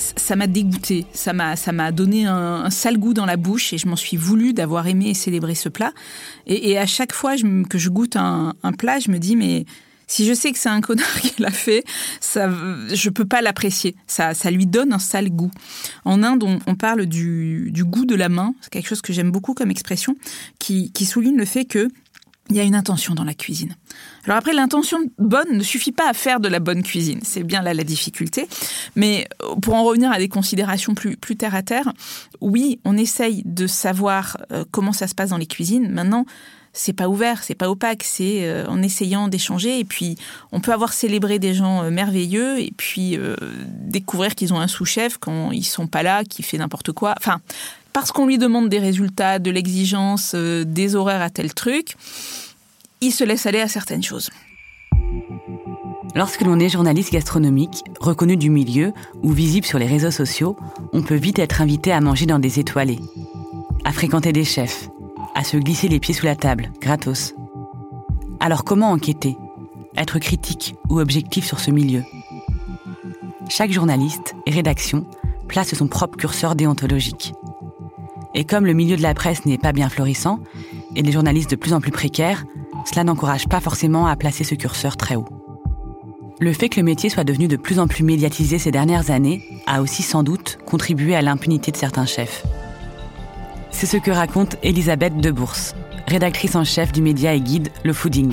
ça 0.00 0.36
m'a 0.36 0.46
dégoûté, 0.46 1.06
ça 1.12 1.32
m'a 1.32 1.56
ça 1.56 1.72
m'a 1.72 1.92
donné 1.92 2.26
un, 2.26 2.70
sale 2.70 2.98
goût 2.98 3.14
dans 3.14 3.26
la 3.26 3.36
bouche 3.36 3.72
et 3.72 3.78
je 3.78 3.86
m'en 3.86 3.96
suis 3.96 4.16
voulu 4.16 4.52
d'avoir 4.52 4.86
aimé 4.86 5.10
et 5.10 5.14
célébré 5.14 5.54
ce 5.54 5.68
plat. 5.68 5.92
Et, 6.46 6.78
à 6.78 6.86
chaque 6.86 7.12
fois 7.12 7.34
que 7.68 7.78
je 7.78 7.88
goûte 7.88 8.16
un, 8.16 8.54
plat, 8.78 8.98
je 8.98 9.10
me 9.10 9.18
dis 9.18 9.36
mais 9.36 9.64
si 10.06 10.26
je 10.26 10.34
sais 10.34 10.50
que 10.50 10.58
c'est 10.58 10.68
un 10.68 10.80
connard 10.80 11.20
qui 11.20 11.40
l'a 11.40 11.50
fait, 11.50 11.84
ça, 12.20 12.50
je 12.92 13.10
peux 13.10 13.24
pas 13.24 13.42
l'apprécier. 13.42 13.94
Ça, 14.06 14.34
ça 14.34 14.50
lui 14.50 14.66
donne 14.66 14.92
un 14.92 14.98
sale 14.98 15.30
goût. 15.30 15.50
En 16.04 16.22
Inde, 16.22 16.42
on, 16.66 16.74
parle 16.74 17.06
du, 17.06 17.72
goût 17.84 18.06
de 18.06 18.16
la 18.16 18.28
main. 18.28 18.54
C'est 18.60 18.70
quelque 18.70 18.88
chose 18.88 19.02
que 19.02 19.12
j'aime 19.12 19.30
beaucoup 19.30 19.54
comme 19.54 19.70
expression, 19.70 20.16
qui 20.58 21.04
souligne 21.04 21.36
le 21.36 21.44
fait 21.44 21.64
que 21.64 21.88
il 22.50 22.56
y 22.56 22.60
a 22.60 22.64
une 22.64 22.74
intention 22.74 23.14
dans 23.14 23.24
la 23.24 23.34
cuisine. 23.34 23.76
Alors 24.24 24.36
après, 24.36 24.52
l'intention 24.52 24.98
bonne 25.18 25.56
ne 25.56 25.62
suffit 25.62 25.92
pas 25.92 26.08
à 26.08 26.12
faire 26.12 26.40
de 26.40 26.48
la 26.48 26.58
bonne 26.58 26.82
cuisine. 26.82 27.20
C'est 27.22 27.42
bien 27.42 27.62
là 27.62 27.72
la 27.72 27.84
difficulté. 27.84 28.48
Mais 28.96 29.28
euh, 29.42 29.54
pour 29.56 29.74
en 29.74 29.84
revenir 29.84 30.12
à 30.12 30.18
des 30.18 30.28
considérations 30.28 30.94
plus, 30.94 31.16
plus 31.16 31.36
terre 31.36 31.54
à 31.54 31.62
terre, 31.62 31.92
oui, 32.40 32.80
on 32.84 32.96
essaye 32.96 33.42
de 33.44 33.66
savoir 33.66 34.36
euh, 34.52 34.64
comment 34.70 34.92
ça 34.92 35.06
se 35.06 35.14
passe 35.14 35.30
dans 35.30 35.36
les 35.36 35.46
cuisines. 35.46 35.88
Maintenant, 35.90 36.26
c'est 36.72 36.92
pas 36.92 37.08
ouvert, 37.08 37.42
c'est 37.42 37.54
pas 37.54 37.68
opaque, 37.68 38.04
c'est 38.04 38.44
euh, 38.44 38.66
en 38.68 38.82
essayant 38.82 39.28
d'échanger. 39.28 39.78
Et 39.78 39.84
puis, 39.84 40.16
on 40.52 40.60
peut 40.60 40.72
avoir 40.72 40.92
célébré 40.92 41.38
des 41.38 41.54
gens 41.54 41.90
merveilleux 41.90 42.60
et 42.60 42.72
puis 42.76 43.18
découvrir 43.66 44.34
qu'ils 44.34 44.52
ont 44.52 44.60
un 44.60 44.68
sous-chef 44.68 45.18
quand 45.18 45.50
ils 45.50 45.64
sont 45.64 45.86
pas 45.86 46.02
là, 46.02 46.24
qui 46.24 46.42
fait 46.42 46.58
n'importe 46.58 46.92
quoi. 46.92 47.14
Enfin, 47.18 47.40
parce 47.92 48.12
qu'on 48.12 48.26
lui 48.26 48.38
demande 48.38 48.68
des 48.68 48.78
résultats, 48.78 49.38
de 49.38 49.50
l'exigence, 49.50 50.32
euh, 50.34 50.64
des 50.64 50.94
horaires 50.94 51.22
à 51.22 51.30
tel 51.30 51.52
truc, 51.54 51.96
il 53.00 53.12
se 53.12 53.24
laisse 53.24 53.46
aller 53.46 53.60
à 53.60 53.68
certaines 53.68 54.02
choses. 54.02 54.30
Lorsque 56.14 56.42
l'on 56.42 56.58
est 56.58 56.68
journaliste 56.68 57.12
gastronomique, 57.12 57.84
reconnu 58.00 58.36
du 58.36 58.50
milieu 58.50 58.92
ou 59.22 59.32
visible 59.32 59.66
sur 59.66 59.78
les 59.78 59.86
réseaux 59.86 60.10
sociaux, 60.10 60.56
on 60.92 61.02
peut 61.02 61.14
vite 61.14 61.38
être 61.38 61.60
invité 61.60 61.92
à 61.92 62.00
manger 62.00 62.26
dans 62.26 62.38
des 62.40 62.58
étoilés, 62.58 62.98
à 63.84 63.92
fréquenter 63.92 64.32
des 64.32 64.44
chefs, 64.44 64.88
à 65.34 65.44
se 65.44 65.56
glisser 65.56 65.88
les 65.88 66.00
pieds 66.00 66.14
sous 66.14 66.26
la 66.26 66.36
table, 66.36 66.72
gratos. 66.80 67.34
Alors 68.40 68.64
comment 68.64 68.90
enquêter 68.90 69.36
Être 69.96 70.18
critique 70.18 70.74
ou 70.88 70.98
objectif 71.00 71.44
sur 71.46 71.60
ce 71.60 71.70
milieu? 71.70 72.02
Chaque 73.48 73.72
journaliste 73.72 74.34
et 74.46 74.50
rédaction 74.50 75.06
place 75.48 75.74
son 75.74 75.88
propre 75.88 76.16
curseur 76.16 76.54
déontologique. 76.54 77.34
Et 78.34 78.44
comme 78.44 78.66
le 78.66 78.74
milieu 78.74 78.96
de 78.96 79.02
la 79.02 79.14
presse 79.14 79.44
n'est 79.44 79.58
pas 79.58 79.72
bien 79.72 79.88
florissant, 79.88 80.40
et 80.94 81.02
les 81.02 81.12
journalistes 81.12 81.50
de 81.50 81.56
plus 81.56 81.72
en 81.72 81.80
plus 81.80 81.90
précaires, 81.90 82.44
cela 82.90 83.04
n'encourage 83.04 83.48
pas 83.48 83.60
forcément 83.60 84.06
à 84.06 84.16
placer 84.16 84.44
ce 84.44 84.54
curseur 84.54 84.96
très 84.96 85.16
haut. 85.16 85.28
Le 86.40 86.52
fait 86.52 86.68
que 86.68 86.80
le 86.80 86.84
métier 86.84 87.10
soit 87.10 87.24
devenu 87.24 87.48
de 87.48 87.56
plus 87.56 87.78
en 87.78 87.86
plus 87.86 88.02
médiatisé 88.02 88.58
ces 88.58 88.70
dernières 88.70 89.10
années 89.10 89.42
a 89.66 89.82
aussi 89.82 90.02
sans 90.02 90.22
doute 90.22 90.58
contribué 90.64 91.14
à 91.14 91.22
l'impunité 91.22 91.70
de 91.70 91.76
certains 91.76 92.06
chefs. 92.06 92.46
C'est 93.70 93.86
ce 93.86 93.98
que 93.98 94.10
raconte 94.10 94.56
Elisabeth 94.62 95.18
Debourse, 95.18 95.74
rédactrice 96.06 96.56
en 96.56 96.64
chef 96.64 96.92
du 96.92 97.02
média 97.02 97.34
et 97.34 97.40
guide 97.40 97.68
Le 97.84 97.92
Fooding. 97.92 98.32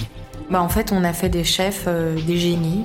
Bah, 0.50 0.62
En 0.62 0.70
fait, 0.70 0.92
on 0.92 1.04
a 1.04 1.14
fait 1.14 1.30
des 1.30 1.44
chefs, 1.44 1.86
euh, 1.88 2.16
des 2.26 2.38
génies. 2.38 2.84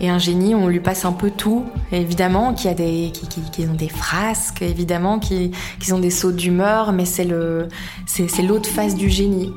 Et 0.00 0.08
un 0.08 0.18
génie, 0.18 0.54
on 0.54 0.66
lui 0.66 0.80
passe 0.80 1.04
un 1.04 1.12
peu 1.12 1.30
tout. 1.30 1.64
évidemment, 1.92 2.52
qui 2.52 2.68
a 2.68 2.74
des, 2.74 3.12
qui, 3.12 3.40
qui, 3.52 3.66
ont 3.66 3.74
des 3.74 3.88
frasques, 3.88 4.62
évidemment, 4.62 5.18
qui, 5.20 5.52
qui 5.78 5.92
ont 5.92 6.00
des 6.00 6.10
sauts 6.10 6.32
d'humeur, 6.32 6.92
mais 6.92 7.04
c'est 7.04 7.24
l'autre 7.24 8.68
face 8.68 8.96
du 8.96 9.08
génie. 9.08 9.52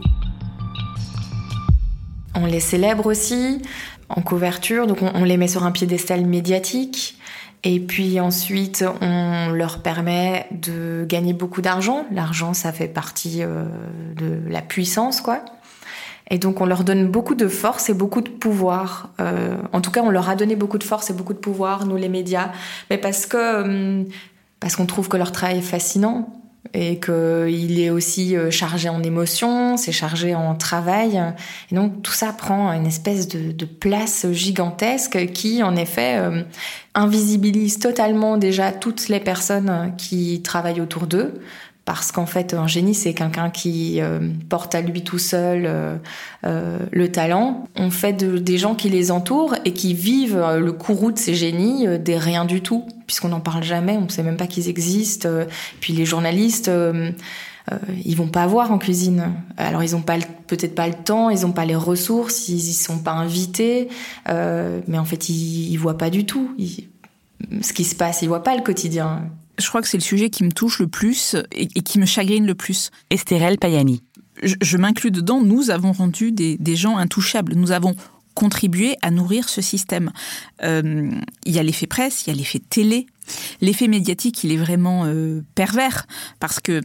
On 2.36 2.46
les 2.46 2.60
célèbre 2.60 3.08
aussi 3.08 3.64
en 4.10 4.22
couverture, 4.22 4.86
donc 4.86 5.00
on, 5.02 5.24
les 5.24 5.38
met 5.38 5.48
sur 5.48 5.64
un 5.64 5.72
piédestal 5.72 6.26
médiatique. 6.26 7.18
Et 7.64 7.80
puis 7.80 8.20
ensuite, 8.20 8.86
on 9.02 9.50
leur 9.50 9.82
permet 9.82 10.46
de 10.52 11.06
gagner 11.10 11.34
beaucoup 11.34 11.62
d'argent. 11.62 12.06
L'argent, 12.12 12.54
ça 12.54 12.72
fait 12.72 12.88
partie 12.88 13.40
euh, 13.42 13.66
de 14.16 14.40
la 14.48 14.62
puissance, 14.62 15.20
quoi. 15.20 15.44
Et 16.30 16.38
donc 16.38 16.62
on 16.62 16.66
leur 16.66 16.84
donne 16.84 17.08
beaucoup 17.08 17.36
de 17.36 17.48
force 17.48 17.90
et 17.90 17.94
beaucoup 17.94 18.22
de 18.22 18.30
pouvoir. 18.30 19.10
Euh, 19.20 19.56
en 19.74 19.82
tout 19.82 19.92
cas, 19.92 20.02
on 20.02 20.10
leur 20.10 20.30
a 20.30 20.36
donné 20.36 20.56
beaucoup 20.56 20.78
de 20.78 20.84
force 20.84 21.10
et 21.10 21.14
beaucoup 21.14 21.34
de 21.34 21.40
pouvoir, 21.40 21.86
nous 21.86 21.96
les 21.96 22.10
médias, 22.10 22.52
mais 22.90 22.98
parce 22.98 23.26
que 23.26 23.64
hum, 23.64 24.06
parce 24.60 24.76
qu'on 24.76 24.86
trouve 24.86 25.08
que 25.08 25.18
leur 25.18 25.32
travail 25.32 25.60
est 25.60 25.62
fascinant 25.62 26.34
et 26.74 27.00
qu'il 27.00 27.80
est 27.80 27.90
aussi 27.90 28.36
euh, 28.36 28.52
chargé 28.52 28.90
en 28.90 29.02
émotions, 29.04 29.78
c'est 29.78 29.92
chargé 29.92 30.36
en 30.36 30.56
travail. 30.56 31.22
Et 31.72 31.76
donc 31.76 32.02
tout 32.02 32.12
ça 32.12 32.34
prend 32.34 32.72
une 32.74 32.86
espèce 32.86 33.28
de, 33.28 33.66
place 33.66 34.26
gigantesque 34.32 35.28
qui, 35.32 35.64
en 35.64 35.76
effet, 35.76 36.18
euh, 36.18 36.44
invisibilise 36.96 37.80
totalement 37.80 38.38
déjà 38.38 38.72
toutes 38.72 39.08
les 39.08 39.20
personnes 39.20 39.94
qui 39.98 40.42
travaillent 40.42 40.82
autour 40.82 41.08
d'eux 41.08 41.40
parce 41.88 42.12
qu'en 42.12 42.26
fait 42.26 42.54
un 42.54 42.68
génie 42.68 42.94
c'est 42.94 43.14
quelqu'un 43.14 43.50
qui 43.50 44.02
euh, 44.02 44.20
porte 44.50 44.76
à 44.76 44.82
lui 44.82 45.06
tout 45.06 45.20
seul 45.20 45.64
euh, 45.66 45.96
euh, 46.46 46.80
le 46.92 47.10
talent. 47.14 47.64
On 47.78 47.90
fait 47.92 48.12
des 48.12 48.58
gens 48.58 48.76
qui 48.76 48.90
les 48.90 49.10
entourent 49.10 49.56
et 49.64 49.72
qui 49.72 49.94
vivent 49.94 50.44
le 50.60 50.74
courroux 50.74 51.14
de 51.14 51.18
ces 51.18 51.34
génies 51.34 51.88
des 52.00 52.18
rien 52.18 52.44
du 52.44 52.60
tout, 52.60 52.86
puisqu'on 53.08 53.30
n'en 53.30 53.40
parle 53.40 53.64
jamais, 53.64 53.96
on 53.96 54.02
ne 54.02 54.10
sait 54.10 54.22
même 54.22 54.36
pas 54.36 54.48
qu'ils 54.48 54.68
existent. 54.68 55.30
Puis 55.80 55.94
les 55.94 56.04
journalistes, 56.04 56.70
ils 58.06 58.16
vont 58.18 58.28
pas 58.28 58.46
voir 58.48 58.74
en 58.74 58.80
cuisine. 58.80 59.32
Alors 59.56 59.82
ils 59.82 59.96
ont 59.96 60.02
pas 60.02 60.18
peut-être 60.48 60.76
pas 60.76 60.90
le 60.90 60.94
temps, 60.94 61.30
ils 61.30 61.46
ont 61.46 61.54
pas 61.54 61.66
les 61.66 61.76
ressources, 61.76 62.50
ils, 62.50 62.58
y 62.58 62.74
sont 62.74 63.00
pas 63.00 63.14
invités, 63.14 63.88
mais 64.28 64.98
en 64.98 65.06
fait 65.06 65.30
ils, 65.30 65.72
ils 65.72 65.78
voient 65.78 65.98
pas 65.98 66.10
du 66.10 66.26
tout 66.26 66.52
ce 67.62 67.72
qui 67.72 67.84
se 67.84 67.96
passe, 67.96 68.22
ils 68.22 68.28
voient 68.28 68.44
pas 68.44 68.56
le 68.56 68.64
quotidien 68.64 69.30
je 69.58 69.68
crois 69.68 69.82
que 69.82 69.88
c'est 69.88 69.98
le 69.98 70.04
sujet 70.04 70.30
qui 70.30 70.44
me 70.44 70.52
touche 70.52 70.80
le 70.80 70.88
plus 70.88 71.36
et, 71.52 71.68
qui 71.68 72.00
me 72.00 72.06
chagrine 72.06 72.46
le 72.46 72.56
plus. 72.56 72.92
Estérel 73.10 73.58
Payani. 73.58 74.04
Je, 74.44 74.78
m'inclus 74.78 75.12
dedans. 75.12 75.42
Nous 75.42 75.72
avons 75.72 75.92
rendu 75.92 76.32
des, 76.32 76.76
gens 76.76 76.98
intouchables. 76.98 77.56
Nous 77.56 77.72
avons 77.72 77.96
contribué 78.36 78.96
à 79.02 79.10
nourrir 79.10 79.50
ce 79.50 79.62
système. 79.62 80.12
Euh, 80.64 81.10
il 81.46 81.56
y 81.56 81.58
a 81.58 81.64
l'effet 81.64 81.88
presse, 81.88 82.26
il 82.26 82.30
y 82.30 82.34
a 82.34 82.36
l'effet 82.36 82.60
télé. 82.60 83.08
L'effet 83.62 83.88
médiatique, 83.88 84.44
il 84.44 84.52
est 84.52 84.58
vraiment 84.58 85.06
euh, 85.06 85.42
pervers 85.56 86.06
parce 86.40 86.60
que 86.60 86.82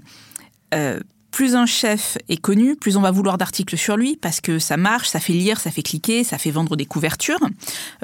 euh, 0.73 0.99
plus 1.33 1.57
un 1.57 1.67
chef 1.67 2.19
est 2.29 2.37
connu, 2.37 2.77
plus 2.77 2.97
on 2.97 3.01
va 3.01 3.11
vouloir 3.11 3.39
d'articles 3.39 3.77
sur 3.77 3.97
lui 3.97 4.17
parce 4.17 4.41
que 4.41 4.59
ça 4.59 4.77
marche, 4.77 5.09
ça 5.09 5.19
fait 5.19 5.33
lire, 5.33 5.59
ça 5.59 5.71
fait 5.71 5.83
cliquer, 5.83 6.23
ça 6.23 6.39
fait 6.39 6.51
vendre 6.51 6.77
des 6.77 6.87
couvertures. 6.87 7.41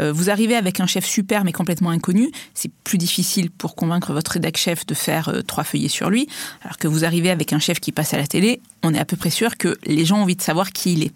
Euh, 0.00 0.12
vous 0.12 0.30
arrivez 0.30 0.56
avec 0.56 0.80
un 0.80 0.86
chef 0.86 1.04
super 1.04 1.44
mais 1.44 1.52
complètement 1.52 1.90
inconnu, 1.90 2.32
c'est 2.54 2.72
plus 2.84 2.98
difficile 2.98 3.50
pour 3.50 3.76
convaincre 3.76 4.12
votre 4.12 4.32
rédac 4.32 4.56
chef 4.56 4.86
de 4.86 4.94
faire 4.94 5.28
euh, 5.28 5.42
trois 5.42 5.62
feuillets 5.62 5.88
sur 5.88 6.10
lui, 6.10 6.26
alors 6.62 6.78
que 6.78 6.88
vous 6.88 7.04
arrivez 7.04 7.30
avec 7.30 7.52
un 7.52 7.58
chef 7.58 7.78
qui 7.80 7.92
passe 7.92 8.14
à 8.14 8.16
la 8.16 8.26
télé, 8.26 8.60
on 8.82 8.94
est 8.94 8.98
à 8.98 9.04
peu 9.04 9.16
près 9.16 9.30
sûr 9.30 9.56
que 9.56 9.76
les 9.84 10.04
gens 10.04 10.18
ont 10.18 10.22
envie 10.22 10.36
de 10.36 10.42
savoir 10.42 10.72
qui 10.72 10.92
il 10.92 11.02
est. 11.04 11.12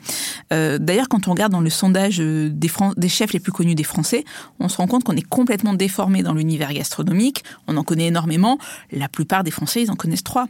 Euh, 0.52 0.78
d'ailleurs, 0.78 1.08
quand 1.08 1.28
on 1.28 1.32
regarde 1.32 1.52
dans 1.52 1.60
le 1.60 1.70
sondage 1.70 2.18
des, 2.18 2.70
des 2.96 3.08
chefs 3.08 3.32
les 3.32 3.40
plus 3.40 3.52
connus 3.52 3.74
des 3.74 3.84
Français, 3.84 4.24
on 4.58 4.68
se 4.68 4.76
rend 4.76 4.86
compte 4.86 5.04
qu'on 5.04 5.16
est 5.16 5.26
complètement 5.26 5.74
déformé 5.74 6.22
dans 6.22 6.34
l'univers 6.34 6.72
gastronomique. 6.72 7.44
On 7.68 7.76
en 7.76 7.84
connaît 7.84 8.06
énormément. 8.06 8.58
La 8.90 9.08
plupart 9.08 9.44
des 9.44 9.50
Français, 9.50 9.82
ils 9.82 9.90
en 9.90 9.96
connaissent 9.96 10.24
trois. 10.24 10.46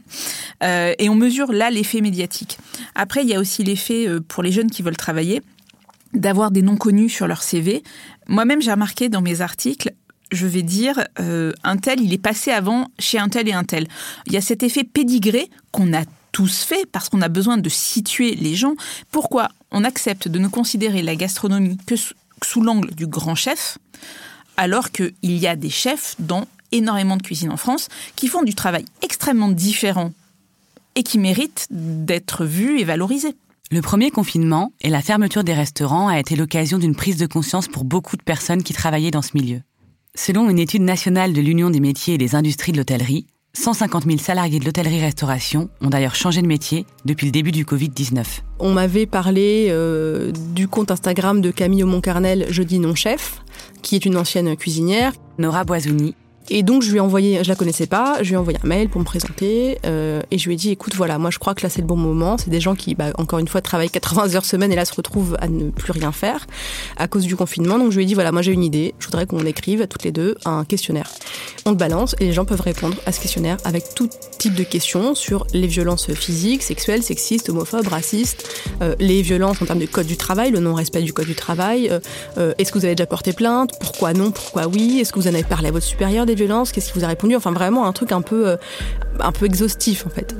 et 0.61 1.09
on 1.09 1.15
mesure 1.15 1.51
là 1.51 1.69
l'effet 1.69 2.01
médiatique. 2.01 2.57
Après, 2.95 3.23
il 3.23 3.29
y 3.29 3.35
a 3.35 3.39
aussi 3.39 3.63
l'effet 3.63 4.07
euh, 4.07 4.19
pour 4.19 4.43
les 4.43 4.51
jeunes 4.51 4.71
qui 4.71 4.81
veulent 4.81 4.97
travailler 4.97 5.41
d'avoir 6.13 6.51
des 6.51 6.61
noms 6.61 6.77
connus 6.77 7.09
sur 7.09 7.27
leur 7.27 7.41
CV. 7.41 7.83
Moi-même, 8.27 8.61
j'ai 8.61 8.71
remarqué 8.71 9.09
dans 9.09 9.21
mes 9.21 9.41
articles, 9.41 9.93
je 10.31 10.45
vais 10.45 10.61
dire, 10.61 11.03
euh, 11.19 11.53
un 11.63 11.77
tel, 11.77 11.99
il 12.01 12.13
est 12.13 12.21
passé 12.21 12.51
avant 12.51 12.87
chez 12.99 13.17
un 13.17 13.29
tel 13.29 13.47
et 13.47 13.53
un 13.53 13.63
tel. 13.63 13.87
Il 14.27 14.33
y 14.33 14.37
a 14.37 14.41
cet 14.41 14.63
effet 14.63 14.83
pédigré 14.83 15.49
qu'on 15.71 15.93
a 15.93 16.03
tous 16.33 16.63
fait 16.63 16.85
parce 16.91 17.07
qu'on 17.07 17.21
a 17.21 17.29
besoin 17.29 17.57
de 17.57 17.69
situer 17.69 18.35
les 18.35 18.55
gens. 18.55 18.73
Pourquoi 19.11 19.49
on 19.71 19.85
accepte 19.85 20.27
de 20.27 20.39
ne 20.39 20.49
considérer 20.49 21.01
la 21.01 21.15
gastronomie 21.15 21.77
que 21.85 21.95
sous 21.95 22.61
l'angle 22.61 22.93
du 22.93 23.07
grand 23.07 23.35
chef, 23.35 23.77
alors 24.57 24.91
qu'il 24.91 25.13
y 25.23 25.47
a 25.47 25.55
des 25.55 25.69
chefs 25.69 26.15
dans 26.19 26.45
énormément 26.73 27.15
de 27.15 27.21
cuisines 27.23 27.51
en 27.51 27.57
France 27.57 27.87
qui 28.17 28.27
font 28.27 28.43
du 28.43 28.55
travail 28.55 28.83
extrêmement 29.01 29.49
différent 29.49 30.11
et 30.95 31.03
qui 31.03 31.17
méritent 31.17 31.67
d'être 31.69 32.45
vus 32.45 32.79
et 32.79 32.83
valorisés. 32.83 33.35
Le 33.71 33.81
premier 33.81 34.11
confinement 34.11 34.71
et 34.81 34.89
la 34.89 35.01
fermeture 35.01 35.43
des 35.43 35.53
restaurants 35.53 36.07
a 36.07 36.19
été 36.19 36.35
l'occasion 36.35 36.77
d'une 36.77 36.95
prise 36.95 37.17
de 37.17 37.25
conscience 37.25 37.67
pour 37.67 37.85
beaucoup 37.85 38.17
de 38.17 38.23
personnes 38.23 38.61
qui 38.61 38.73
travaillaient 38.73 39.09
dans 39.09 39.21
ce 39.21 39.35
milieu. 39.35 39.61
Selon 40.15 40.49
une 40.49 40.59
étude 40.59 40.83
nationale 40.83 41.33
de 41.33 41.41
l'Union 41.41 41.71
des 41.71 41.79
métiers 41.79 42.15
et 42.15 42.19
des 42.19 42.35
industries 42.35 42.71
de 42.71 42.77
l'hôtellerie, 42.77 43.25
150 43.55 44.05
000 44.05 44.17
salariés 44.17 44.59
de 44.59 44.65
l'hôtellerie-restauration 44.65 45.69
ont 45.79 45.89
d'ailleurs 45.89 46.15
changé 46.15 46.41
de 46.41 46.47
métier 46.47 46.87
depuis 47.05 47.27
le 47.27 47.31
début 47.31 47.51
du 47.51 47.65
Covid-19. 47.65 48.23
On 48.57 48.73
m'avait 48.73 49.05
parlé 49.05 49.67
euh, 49.69 50.31
du 50.55 50.67
compte 50.67 50.89
Instagram 50.89 51.39
de 51.39 51.51
Camille 51.51 51.83
Aumont-Carnel, 51.83 52.47
Je 52.49 52.63
dis 52.63 52.79
non 52.79 52.95
chef, 52.95 53.43
qui 53.83 53.95
est 53.95 54.05
une 54.05 54.17
ancienne 54.17 54.57
cuisinière. 54.57 55.13
Nora 55.37 55.65
Boisouni, 55.65 56.15
et 56.49 56.63
donc 56.63 56.81
je 56.81 56.91
lui 56.91 56.97
ai 56.97 56.99
envoyé, 56.99 57.43
je 57.43 57.49
la 57.49 57.55
connaissais 57.55 57.87
pas, 57.87 58.17
je 58.21 58.29
lui 58.29 58.33
ai 58.33 58.37
envoyé 58.37 58.59
un 58.63 58.67
mail 58.67 58.89
pour 58.89 58.99
me 58.99 59.05
présenter 59.05 59.77
euh, 59.85 60.21
et 60.31 60.37
je 60.37 60.47
lui 60.47 60.55
ai 60.55 60.57
dit 60.57 60.71
écoute 60.71 60.95
voilà 60.95 61.17
moi 61.17 61.29
je 61.29 61.39
crois 61.39 61.55
que 61.55 61.63
là 61.63 61.69
c'est 61.69 61.81
le 61.81 61.87
bon 61.87 61.95
moment, 61.95 62.37
c'est 62.37 62.49
des 62.49 62.61
gens 62.61 62.75
qui 62.75 62.95
bah, 62.95 63.11
encore 63.17 63.39
une 63.39 63.47
fois 63.47 63.61
travaillent 63.61 63.89
80 63.89 64.35
heures 64.35 64.45
semaine 64.45 64.71
et 64.71 64.75
là 64.75 64.85
se 64.85 64.93
retrouvent 64.93 65.37
à 65.39 65.47
ne 65.47 65.69
plus 65.69 65.91
rien 65.91 66.11
faire 66.11 66.45
à 66.97 67.07
cause 67.07 67.25
du 67.25 67.35
confinement. 67.35 67.77
Donc 67.77 67.91
je 67.91 67.97
lui 67.97 68.03
ai 68.03 68.05
dit 68.05 68.13
voilà 68.13 68.31
moi 68.31 68.41
j'ai 68.41 68.51
une 68.51 68.63
idée, 68.63 68.93
je 68.99 69.05
voudrais 69.05 69.25
qu'on 69.25 69.45
écrive 69.45 69.87
toutes 69.87 70.03
les 70.03 70.11
deux 70.11 70.35
un 70.45 70.65
questionnaire. 70.65 71.09
On 71.65 71.71
le 71.71 71.77
balance 71.77 72.15
et 72.19 72.25
les 72.25 72.33
gens 72.33 72.45
peuvent 72.45 72.61
répondre 72.61 72.97
à 73.05 73.11
ce 73.11 73.21
questionnaire 73.21 73.57
avec 73.63 73.93
tout 73.95 74.09
type 74.37 74.55
de 74.55 74.63
questions 74.63 75.15
sur 75.15 75.47
les 75.53 75.67
violences 75.67 76.11
physiques, 76.13 76.63
sexuelles, 76.63 77.03
sexistes, 77.03 77.49
homophobes, 77.49 77.87
racistes, 77.87 78.49
euh, 78.81 78.95
les 78.99 79.21
violences 79.21 79.61
en 79.61 79.65
termes 79.65 79.79
de 79.79 79.85
code 79.85 80.07
du 80.07 80.17
travail, 80.17 80.51
le 80.51 80.59
non-respect 80.59 81.01
du 81.01 81.13
code 81.13 81.27
du 81.27 81.35
travail, 81.35 81.89
euh, 82.37 82.53
est-ce 82.57 82.71
que 82.71 82.79
vous 82.79 82.85
avez 82.85 82.95
déjà 82.95 83.07
porté 83.07 83.31
plainte, 83.33 83.71
pourquoi 83.79 84.13
non, 84.13 84.31
pourquoi 84.31 84.67
oui, 84.67 84.99
est-ce 84.99 85.13
que 85.13 85.19
vous 85.19 85.27
en 85.27 85.33
avez 85.33 85.43
parlé 85.43 85.69
à 85.69 85.71
votre 85.71 85.85
supérieur 85.85 86.25
violences 86.35 86.71
Qu'est-ce 86.71 86.91
qui 86.91 86.99
vous 86.99 87.05
a 87.05 87.07
répondu? 87.07 87.35
Enfin, 87.35 87.51
vraiment 87.51 87.85
un 87.85 87.93
truc 87.93 88.11
un 88.11 88.21
peu, 88.21 88.47
euh, 88.47 88.57
un 89.19 89.31
peu 89.31 89.45
exhaustif 89.45 90.05
en 90.05 90.09
fait. 90.09 90.35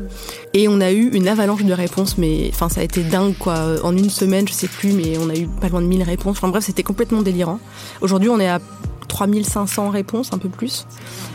Et 0.53 0.67
on 0.67 0.81
a 0.81 0.91
eu 0.91 1.09
une 1.09 1.27
avalanche 1.27 1.63
de 1.63 1.73
réponses, 1.73 2.17
mais 2.17 2.49
enfin, 2.53 2.69
ça 2.69 2.81
a 2.81 2.83
été 2.83 3.03
dingue 3.03 3.35
quoi. 3.37 3.75
En 3.83 3.95
une 3.95 4.09
semaine, 4.09 4.47
je 4.47 4.53
sais 4.53 4.67
plus, 4.67 4.91
mais 4.91 5.17
on 5.17 5.29
a 5.29 5.35
eu 5.35 5.47
pas 5.47 5.69
loin 5.69 5.81
de 5.81 5.87
1000 5.87 6.03
réponses. 6.03 6.37
Enfin, 6.37 6.49
bref, 6.49 6.63
c'était 6.63 6.83
complètement 6.83 7.21
délirant. 7.21 7.59
Aujourd'hui, 8.01 8.29
on 8.29 8.39
est 8.39 8.49
à 8.49 8.59
3500 9.07 9.89
réponses, 9.89 10.33
un 10.33 10.37
peu 10.37 10.49
plus. 10.49 10.85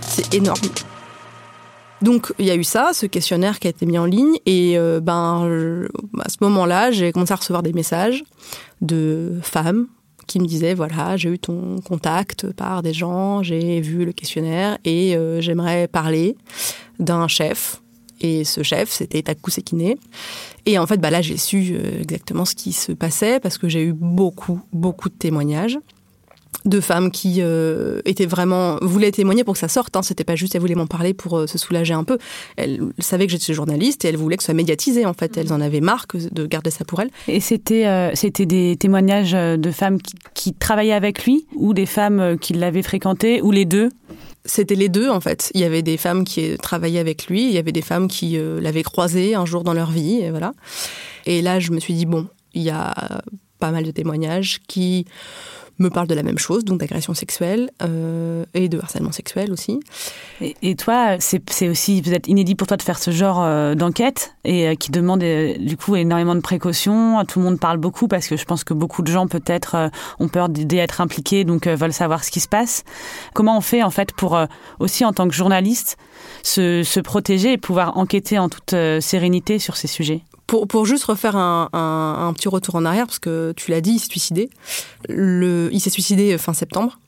C'est 0.01 0.35
énorme. 0.35 0.59
Donc 2.03 2.33
il 2.39 2.47
y 2.47 2.51
a 2.51 2.55
eu 2.55 2.65
ça, 2.65 2.91
ce 2.93 3.07
questionnaire 3.07 3.59
qui 3.59 3.67
a 3.67 3.71
été 3.71 3.85
mis 3.85 3.99
en 3.99 4.05
ligne, 4.05 4.37
et 4.47 4.79
euh, 4.79 5.01
ben 5.01 5.89
à 6.21 6.29
ce 6.29 6.37
moment-là, 6.41 6.91
j'ai 6.91 7.13
commencé 7.13 7.33
à 7.33 7.37
recevoir 7.37 7.63
des 7.63 7.73
messages 7.73 8.25
de 8.81 9.39
femmes 9.43 9.89
qui 10.29 10.39
me 10.39 10.47
disait 10.47 10.75
voilà, 10.75 11.17
j'ai 11.17 11.31
eu 11.31 11.39
ton 11.41 11.81
contact 11.81 12.53
par 12.53 12.83
des 12.83 12.93
gens, 12.93 13.43
j'ai 13.43 13.81
vu 13.81 14.05
le 14.05 14.13
questionnaire 14.13 14.79
et 14.85 15.17
euh, 15.17 15.41
j'aimerais 15.41 15.89
parler 15.89 16.37
d'un 17.01 17.27
chef. 17.27 17.83
Et 18.21 18.45
ce 18.45 18.63
chef, 18.63 18.91
c'était 18.91 19.23
Taku 19.23 19.51
Sekine. 19.51 19.95
Et 20.67 20.79
en 20.79 20.87
fait, 20.87 20.99
bah 20.99 21.11
là, 21.11 21.23
j'ai 21.23 21.37
su 21.37 21.73
euh, 21.73 22.03
exactement 22.03 22.45
ce 22.45 22.55
qui 22.55 22.73
se 22.73 22.93
passait 22.93 23.41
parce 23.41 23.59
que 23.59 23.69
j'ai 23.69 23.83
eu 23.83 23.93
beaucoup, 23.93 24.61
beaucoup 24.73 25.09
de 25.09 25.15
témoignages 25.15 25.79
de 26.65 26.81
femmes 26.81 27.11
qui 27.11 27.37
euh, 27.39 28.01
étaient 28.05 28.27
vraiment 28.27 28.79
voulaient 28.83 29.13
témoigner 29.13 29.45
pour 29.45 29.55
que 29.55 29.61
ça 29.61 29.69
sorte. 29.69 29.97
Hein. 29.97 30.03
C'était 30.03 30.25
pas 30.25 30.37
juste 30.37 30.55
elles 30.55 30.61
voulaient 30.61 30.75
m'en 30.75 30.87
parler 30.87 31.15
pour 31.15 31.39
euh, 31.39 31.47
se 31.47 31.59
soulager 31.59 31.95
un 31.95 32.05
peu. 32.05 32.19
Elles 32.57 32.81
savaient 32.99 33.27
que 33.27 33.33
j'étais 33.33 33.55
journaliste 33.55 34.05
et 34.05 34.09
elles 34.09 34.17
voulaient 34.17 34.37
que 34.37 34.43
ce 34.43 34.47
soit 34.47 34.55
médiatisé. 34.55 35.07
En 35.07 35.15
fait, 35.15 35.37
elles 35.37 35.53
en 35.53 35.61
avaient 35.61 35.81
marre 35.81 36.07
de 36.15 36.47
garder 36.47 36.71
ça 36.71 36.85
pour 36.85 37.01
elles. 37.01 37.11
Et 37.27 37.41
c'était 37.41 37.87
euh, 37.87 38.11
c'était 38.15 38.47
des 38.47 38.77
témoignages 38.77 39.33
de 39.33 39.71
femmes 39.71 39.99
qui, 40.35 40.55
travaillaient 40.55 40.93
avec 40.93 41.25
lui 41.25 41.47
ou 41.55 41.75
des 41.75 41.87
femmes 41.87 42.39
qui 42.39 42.53
l'avaient 42.53 42.83
fréquenté 42.83 43.43
ou 43.43 43.51
les 43.51 43.65
deux? 43.65 43.91
C'était 44.45 44.75
les 44.75 44.89
deux 44.89 45.09
en 45.09 45.21
fait. 45.21 45.51
Il 45.55 45.61
y 45.61 45.65
avait 45.65 45.83
des 45.83 45.97
femmes 45.97 46.25
qui 46.25 46.57
travaillaient 46.59 46.99
avec 46.99 47.27
lui, 47.27 47.45
il 47.45 47.53
y 47.53 47.59
avait 47.59 47.73
des 47.73 47.83
femmes 47.83 48.09
qui 48.09 48.39
l'avaient 48.61 48.83
croisé 48.83 49.35
un 49.35 49.45
jour 49.45 49.63
dans 49.63 49.75
leur 49.75 49.91
vie, 49.91 50.21
et 50.21 50.31
voilà. 50.31 50.53
Et 51.27 51.43
là, 51.43 51.61
je 51.61 51.71
me 51.71 51.81
suis 51.81 51.95
dit 51.95 52.07
bon, 52.07 52.27
il 52.55 52.63
y 52.63 52.71
a 52.71 53.21
pas 53.59 53.71
mal 53.71 53.85
de 53.85 53.91
témoignages 53.91 54.61
qui 54.69 55.05
me 55.79 55.91
parlent 55.91 56.09
de 56.09 56.15
la 56.15 56.23
même 56.23 56.39
chose, 56.39 56.65
donc 56.65 56.81
d'agression 56.81 57.15
sexuelle 57.15 57.71
euh, 57.83 58.45
et 58.55 58.69
de 58.69 58.79
harcèlement 58.79 59.13
sexuel 59.13 59.53
aussi. 59.53 59.81
Et, 60.41 60.77
toi, 60.77 61.17
c'est 61.19 61.69
aussi 61.69 62.03
peut-être 62.03 62.29
inédit 62.29 62.55
pour 62.55 62.67
toi 62.67 62.77
de 62.77 62.83
faire 62.83 62.99
ce 62.99 63.11
genre 63.11 63.43
euh, 63.43 63.75
d'enquête 63.75 64.35
et 64.45 64.69
euh, 64.69 64.75
qui 64.75 64.91
demande 64.91 65.23
euh, 65.23 65.57
du 65.59 65.77
coup 65.77 65.97
énormément 65.97 66.35
de 66.35 66.41
précautions. 66.41 67.25
Tout 67.27 67.41
le 67.41 67.45
monde 67.45 67.61
parle 67.61 67.79
beaucoup 67.79 68.09
parce 68.09 68.29
que 68.29 68.37
je 68.37 68.45
pense 68.45 68.65
que 68.65 68.75
beaucoup 68.75 69.03
de 69.03 69.11
gens 69.11 69.27
peut-être 69.27 69.91
ont 70.19 70.29
peur 70.29 70.49
d'être 70.49 71.01
impliqués, 71.01 71.45
donc 71.45 71.67
veulent 71.67 71.93
savoir 71.93 72.25
ce 72.25 72.31
qui 72.31 72.41
se 72.41 72.49
passe. 72.49 72.85
Comment 73.35 73.57
on 73.57 73.61
fait 73.61 73.83
en 73.83 73.91
fait 73.91 74.13
pour 74.13 74.39
aussi 74.79 75.05
en 75.05 75.13
tant 75.13 75.29
que 75.29 75.35
journaliste 75.35 75.97
se, 76.43 76.83
se 76.83 77.01
protéger 77.01 77.53
et 77.53 77.59
pouvoir 77.59 77.97
enquêter 77.97 78.39
en 78.39 78.49
toute 78.49 78.75
sérénité 79.01 79.59
sur 79.59 79.77
ces 79.77 79.89
sujets? 79.89 80.23
Pour, 80.49 80.67
pour 80.67 80.87
juste 80.87 81.05
refaire 81.05 81.37
un, 81.37 81.69
un, 81.73 82.33
petit 82.33 82.49
retour 82.49 82.75
en 82.75 82.85
arrière, 82.85 83.07
parce 83.07 83.21
que 83.21 83.53
tu 83.55 83.71
l'as 83.71 83.81
dit, 83.81 83.93
il 83.93 83.99
s'est 84.01 84.09
suicidé. 84.09 84.51
Le, 85.09 85.69
il 85.73 85.81
s'est 85.81 85.91
suicidé 85.91 86.37
fin 86.39 86.55
septembre. 86.55 86.99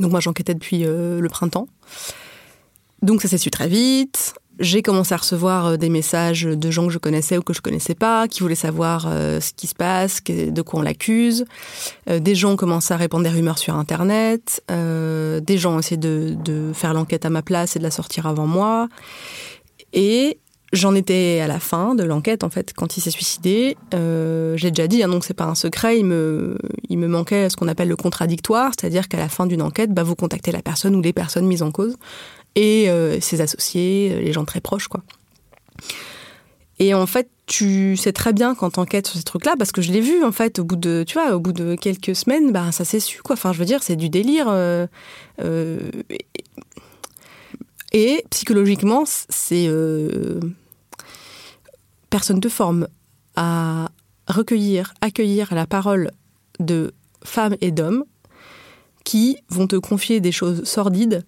Donc 0.00 0.10
moi 0.10 0.20
j'enquêtais 0.20 0.54
depuis 0.54 0.84
euh, 0.84 1.20
le 1.20 1.28
printemps. 1.28 1.68
Donc 3.02 3.22
ça 3.22 3.28
s'est 3.28 3.38
su 3.38 3.50
très 3.50 3.68
vite. 3.68 4.34
J'ai 4.60 4.82
commencé 4.82 5.14
à 5.14 5.18
recevoir 5.18 5.66
euh, 5.66 5.76
des 5.76 5.88
messages 5.88 6.42
de 6.42 6.70
gens 6.70 6.88
que 6.88 6.92
je 6.92 6.98
connaissais 6.98 7.38
ou 7.38 7.42
que 7.42 7.52
je 7.52 7.60
connaissais 7.60 7.94
pas, 7.94 8.26
qui 8.26 8.40
voulaient 8.40 8.56
savoir 8.56 9.06
euh, 9.06 9.40
ce 9.40 9.52
qui 9.52 9.68
se 9.68 9.74
passe, 9.74 10.22
de 10.24 10.62
quoi 10.62 10.80
on 10.80 10.82
l'accuse. 10.82 11.44
Des 12.08 12.34
gens 12.34 12.52
ont 12.52 12.56
commencé 12.56 12.92
à 12.92 12.96
répandre 12.96 13.24
des 13.24 13.30
rumeurs 13.30 13.58
sur 13.58 13.76
Internet. 13.76 14.62
Des 14.68 15.58
gens 15.58 15.76
ont 15.76 15.78
essayé 15.78 15.96
de, 15.96 16.36
de 16.44 16.72
faire 16.72 16.92
l'enquête 16.92 17.24
à 17.24 17.30
ma 17.30 17.42
place 17.42 17.76
et 17.76 17.78
de 17.78 17.84
la 17.84 17.90
sortir 17.90 18.26
avant 18.26 18.46
moi. 18.46 18.88
Et 19.92 20.38
j'en 20.72 20.94
étais 20.94 21.40
à 21.40 21.46
la 21.46 21.60
fin 21.60 21.94
de 21.94 22.04
l'enquête, 22.04 22.44
en 22.44 22.50
fait, 22.50 22.72
quand 22.74 22.96
il 22.96 23.00
s'est 23.00 23.10
suicidé. 23.10 23.76
Euh, 23.94 24.56
J'ai 24.56 24.70
déjà 24.70 24.86
dit, 24.86 25.02
hein, 25.02 25.08
donc 25.08 25.24
c'est 25.24 25.34
pas 25.34 25.44
un 25.44 25.54
secret, 25.54 25.98
il 25.98 26.04
me, 26.04 26.58
il 26.88 26.98
me 26.98 27.08
manquait 27.08 27.48
ce 27.48 27.56
qu'on 27.56 27.68
appelle 27.68 27.88
le 27.88 27.96
contradictoire, 27.96 28.72
c'est-à-dire 28.78 29.08
qu'à 29.08 29.18
la 29.18 29.28
fin 29.28 29.46
d'une 29.46 29.62
enquête, 29.62 29.92
bah, 29.92 30.02
vous 30.02 30.14
contactez 30.14 30.52
la 30.52 30.62
personne 30.62 30.94
ou 30.94 31.00
les 31.00 31.12
personnes 31.12 31.46
mises 31.46 31.62
en 31.62 31.70
cause 31.70 31.96
et 32.54 32.88
euh, 32.88 33.20
ses 33.20 33.40
associés, 33.40 34.12
euh, 34.12 34.20
les 34.20 34.32
gens 34.32 34.44
très 34.44 34.60
proches, 34.60 34.88
quoi. 34.88 35.02
Et 36.80 36.94
en 36.94 37.06
fait, 37.06 37.28
tu 37.46 37.96
sais 37.96 38.12
très 38.12 38.32
bien 38.32 38.54
quand 38.54 38.70
t'enquêtes 38.70 39.08
sur 39.08 39.16
ces 39.16 39.24
trucs-là, 39.24 39.54
parce 39.58 39.72
que 39.72 39.82
je 39.82 39.90
l'ai 39.90 40.00
vu, 40.00 40.22
en 40.22 40.30
fait, 40.30 40.60
au 40.60 40.64
bout 40.64 40.76
de, 40.76 41.04
tu 41.04 41.14
vois, 41.14 41.34
au 41.34 41.40
bout 41.40 41.52
de 41.52 41.74
quelques 41.74 42.14
semaines, 42.14 42.52
bah, 42.52 42.70
ça 42.70 42.84
s'est 42.84 43.00
su, 43.00 43.20
quoi. 43.20 43.34
Enfin, 43.34 43.52
je 43.52 43.58
veux 43.58 43.64
dire, 43.64 43.82
c'est 43.82 43.96
du 43.96 44.08
délire. 44.08 44.48
Et, 47.92 48.24
psychologiquement, 48.30 49.04
c'est 49.06 49.66
euh, 49.68 50.40
personne 52.10 52.40
te 52.40 52.48
forme 52.48 52.88
à 53.36 53.88
recueillir, 54.26 54.94
accueillir 55.00 55.54
la 55.54 55.66
parole 55.66 56.10
de 56.60 56.92
femmes 57.24 57.56
et 57.60 57.70
d'hommes 57.70 58.04
qui 59.04 59.38
vont 59.48 59.66
te 59.66 59.76
confier 59.76 60.20
des 60.20 60.32
choses 60.32 60.64
sordides 60.64 61.24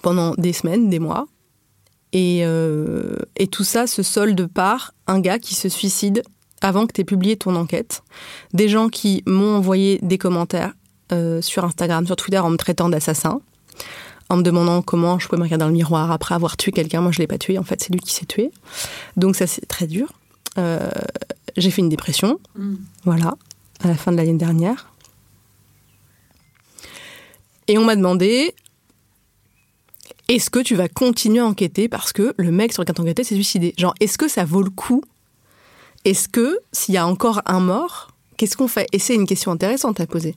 pendant 0.00 0.34
des 0.34 0.52
semaines, 0.52 0.88
des 0.88 0.98
mois. 0.98 1.26
Et, 2.12 2.40
euh, 2.44 3.16
tout 3.50 3.64
ça 3.64 3.86
se 3.86 4.02
solde 4.02 4.46
par 4.46 4.94
un 5.06 5.20
gars 5.20 5.38
qui 5.38 5.54
se 5.54 5.68
suicide 5.68 6.22
avant 6.62 6.86
que 6.86 6.92
tu 6.92 7.02
aies 7.02 7.04
publié 7.04 7.36
ton 7.36 7.56
enquête. 7.56 8.02
Des 8.54 8.68
gens 8.68 8.88
qui 8.88 9.22
m'ont 9.26 9.56
envoyé 9.56 9.98
des 10.02 10.16
commentaires 10.16 10.72
euh, 11.12 11.42
sur 11.42 11.64
Instagram, 11.64 12.06
sur 12.06 12.16
Twitter 12.16 12.38
en 12.38 12.50
me 12.50 12.56
traitant 12.56 12.88
d'assassin, 12.88 13.40
en 14.34 14.38
me 14.38 14.42
demandant 14.42 14.82
comment 14.82 15.18
je 15.18 15.26
pouvais 15.28 15.38
me 15.38 15.44
regarder 15.44 15.62
dans 15.62 15.68
le 15.68 15.74
miroir 15.74 16.10
après 16.10 16.34
avoir 16.34 16.56
tué 16.56 16.72
quelqu'un. 16.72 17.00
Moi, 17.00 17.12
je 17.12 17.18
l'ai 17.18 17.26
pas 17.26 17.38
tué. 17.38 17.58
En 17.58 17.64
fait, 17.64 17.82
c'est 17.82 17.92
lui 17.92 18.00
qui 18.00 18.12
s'est 18.12 18.26
tué. 18.26 18.50
Donc 19.16 19.36
ça, 19.36 19.46
c'est 19.46 19.66
très 19.66 19.86
dur. 19.86 20.12
Euh, 20.58 20.90
j'ai 21.56 21.70
fait 21.70 21.80
une 21.80 21.88
dépression. 21.88 22.38
Voilà, 23.04 23.34
à 23.80 23.88
la 23.88 23.94
fin 23.94 24.12
de 24.12 24.16
l'année 24.16 24.34
dernière. 24.34 24.90
Et 27.68 27.78
on 27.78 27.84
m'a 27.84 27.96
demandé 27.96 28.54
est-ce 30.28 30.50
que 30.50 30.58
tu 30.58 30.74
vas 30.74 30.88
continuer 30.88 31.40
à 31.40 31.46
enquêter 31.46 31.88
parce 31.88 32.12
que 32.12 32.34
le 32.36 32.50
mec 32.50 32.72
sur 32.72 32.82
lequel 32.82 32.94
t'enquêtais 32.94 33.24
s'est 33.24 33.34
suicidé? 33.34 33.74
Genre, 33.78 33.94
est-ce 34.00 34.18
que 34.18 34.28
ça 34.28 34.44
vaut 34.44 34.62
le 34.62 34.70
coup? 34.70 35.02
Est-ce 36.04 36.28
que, 36.28 36.58
s'il 36.72 36.94
y 36.94 36.98
a 36.98 37.06
encore 37.06 37.40
un 37.46 37.60
mort, 37.60 38.10
qu'est-ce 38.36 38.56
qu'on 38.56 38.68
fait? 38.68 38.86
Et 38.92 38.98
c'est 38.98 39.14
une 39.14 39.26
question 39.26 39.52
intéressante 39.52 40.00
à 40.00 40.06
poser. 40.06 40.36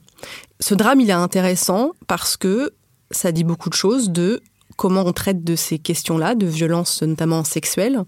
Ce 0.60 0.74
drame, 0.74 1.00
il 1.00 1.10
est 1.10 1.14
intéressant 1.14 1.92
parce 2.06 2.36
que 2.36 2.72
ça 3.10 3.32
dit 3.32 3.44
beaucoup 3.44 3.68
de 3.68 3.74
choses 3.74 4.10
de 4.10 4.40
comment 4.76 5.02
on 5.04 5.12
traite 5.12 5.44
de 5.44 5.56
ces 5.56 5.78
questions-là, 5.78 6.34
de 6.34 6.46
violences 6.46 7.02
notamment 7.02 7.44
sexuelles. 7.44 8.04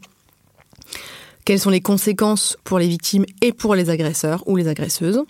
Quelles 1.44 1.60
sont 1.60 1.70
les 1.70 1.80
conséquences 1.80 2.56
pour 2.64 2.78
les 2.78 2.88
victimes 2.88 3.24
et 3.42 3.52
pour 3.52 3.74
les 3.74 3.90
agresseurs 3.90 4.42
ou 4.46 4.56
les 4.56 4.68
agresseuses? 4.68 5.22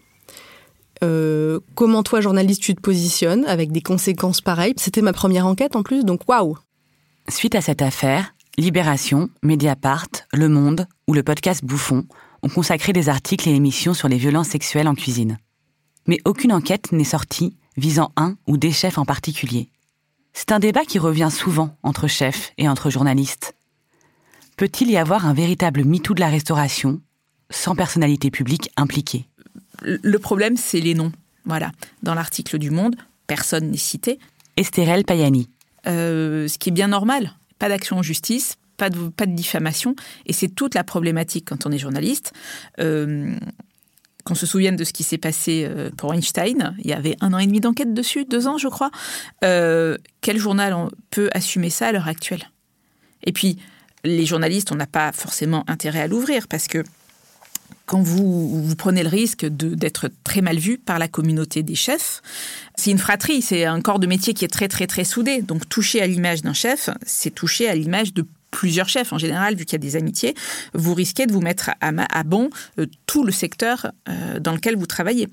Euh, 1.02 1.60
comment 1.74 2.02
toi, 2.02 2.20
journaliste, 2.20 2.62
tu 2.62 2.74
te 2.74 2.80
positionnes 2.80 3.46
avec 3.46 3.72
des 3.72 3.80
conséquences 3.80 4.40
pareilles? 4.40 4.74
C'était 4.76 5.02
ma 5.02 5.12
première 5.12 5.46
enquête 5.46 5.76
en 5.76 5.82
plus, 5.82 6.04
donc 6.04 6.28
waouh 6.28 6.58
Suite 7.28 7.54
à 7.54 7.60
cette 7.60 7.80
affaire, 7.80 8.34
Libération, 8.58 9.30
Mediapart, 9.42 10.08
Le 10.34 10.48
Monde 10.48 10.86
ou 11.08 11.14
le 11.14 11.22
podcast 11.22 11.64
Bouffon 11.64 12.04
ont 12.42 12.48
consacré 12.48 12.92
des 12.92 13.08
articles 13.08 13.48
et 13.48 13.54
émissions 13.54 13.94
sur 13.94 14.08
les 14.08 14.16
violences 14.16 14.48
sexuelles 14.48 14.88
en 14.88 14.94
cuisine. 14.94 15.38
Mais 16.06 16.18
aucune 16.24 16.52
enquête 16.52 16.92
n'est 16.92 17.04
sortie 17.04 17.56
visant 17.76 18.12
un 18.16 18.36
ou 18.46 18.56
des 18.56 18.72
chefs 18.72 18.98
en 18.98 19.04
particulier. 19.04 19.70
C'est 20.32 20.52
un 20.52 20.58
débat 20.58 20.84
qui 20.84 20.98
revient 20.98 21.28
souvent 21.30 21.76
entre 21.82 22.06
chefs 22.06 22.52
et 22.58 22.68
entre 22.68 22.90
journalistes. 22.90 23.54
Peut-il 24.56 24.90
y 24.90 24.96
avoir 24.96 25.26
un 25.26 25.34
véritable 25.34 25.84
MeToo 25.84 26.14
de 26.14 26.20
la 26.20 26.28
restauration 26.28 27.00
sans 27.50 27.74
personnalité 27.74 28.30
publique 28.30 28.70
impliquée? 28.76 29.26
Le 29.82 30.18
problème, 30.18 30.56
c'est 30.56 30.80
les 30.80 30.94
noms. 30.94 31.12
Voilà. 31.46 31.72
Dans 32.02 32.14
l'article 32.14 32.58
du 32.58 32.70
Monde, 32.70 32.96
personne 33.26 33.70
n'est 33.70 33.78
cité. 33.78 34.18
Estérelle 34.56 35.04
Payani. 35.04 35.48
Euh, 35.86 36.46
ce 36.46 36.58
qui 36.58 36.68
est 36.68 36.72
bien 36.72 36.88
normal. 36.88 37.32
Pas 37.58 37.68
d'action 37.68 37.98
en 37.98 38.02
justice, 38.02 38.56
pas 38.76 38.90
de, 38.90 39.08
pas 39.08 39.26
de 39.26 39.32
diffamation. 39.32 39.96
Et 40.26 40.32
c'est 40.32 40.48
toute 40.48 40.74
la 40.74 40.84
problématique 40.84 41.46
quand 41.48 41.66
on 41.66 41.72
est 41.72 41.78
journaliste. 41.78 42.32
Euh, 42.80 43.34
qu'on 44.24 44.34
se 44.34 44.46
souvienne 44.46 44.76
de 44.76 44.84
ce 44.84 44.92
qui 44.92 45.02
s'est 45.02 45.18
passé 45.18 45.66
euh, 45.68 45.90
pour 45.96 46.14
Einstein, 46.14 46.74
il 46.78 46.90
y 46.90 46.92
avait 46.92 47.16
un 47.20 47.32
an 47.32 47.38
et 47.38 47.46
demi 47.46 47.60
d'enquête 47.60 47.94
dessus, 47.94 48.24
deux 48.24 48.46
ans 48.46 48.58
je 48.58 48.68
crois. 48.68 48.90
Euh, 49.44 49.96
quel 50.20 50.38
journal 50.38 50.74
peut 51.10 51.30
assumer 51.32 51.70
ça 51.70 51.88
à 51.88 51.92
l'heure 51.92 52.08
actuelle? 52.08 52.50
Et 53.24 53.32
puis, 53.32 53.58
les 54.04 54.24
journalistes, 54.24 54.72
on 54.72 54.76
n'a 54.76 54.86
pas 54.86 55.12
forcément 55.12 55.64
intérêt 55.68 56.00
à 56.00 56.06
l'ouvrir 56.06 56.48
parce 56.48 56.66
que 56.66 56.84
quand 57.86 58.02
vous, 58.02 58.62
vous 58.62 58.76
prenez 58.76 59.02
le 59.02 59.08
risque 59.08 59.44
d'être 59.46 60.10
très 60.22 60.42
mal 60.42 60.58
vu 60.58 60.78
par 60.78 60.98
la 61.00 61.08
communauté 61.08 61.64
des 61.64 61.74
chefs, 61.74 62.22
c'est 62.76 62.92
une 62.92 62.98
fratrie, 62.98 63.42
c'est 63.42 63.64
un 63.64 63.80
corps 63.80 63.98
de 63.98 64.06
métier 64.06 64.32
qui 64.32 64.44
est 64.44 64.48
très 64.48 64.68
très 64.68 64.86
très 64.86 65.04
soudé. 65.04 65.42
Donc 65.42 65.68
toucher 65.68 66.00
à 66.00 66.06
l'image 66.06 66.42
d'un 66.42 66.52
chef, 66.52 66.88
c'est 67.04 67.34
toucher 67.34 67.68
à 67.68 67.74
l'image 67.74 68.14
de 68.14 68.24
plusieurs 68.50 68.88
chefs 68.88 69.12
en 69.12 69.18
général, 69.18 69.54
vu 69.54 69.64
qu'il 69.64 69.74
y 69.74 69.76
a 69.76 69.78
des 69.78 69.96
amitiés, 69.96 70.34
vous 70.74 70.94
risquez 70.94 71.26
de 71.26 71.32
vous 71.32 71.40
mettre 71.40 71.70
à, 71.80 72.22
bon 72.24 72.50
euh, 72.78 72.86
tout 73.06 73.24
le 73.24 73.32
secteur 73.32 73.92
euh, 74.08 74.40
dans 74.40 74.52
lequel 74.52 74.76
vous 74.76 74.86
travaillez. 74.86 75.28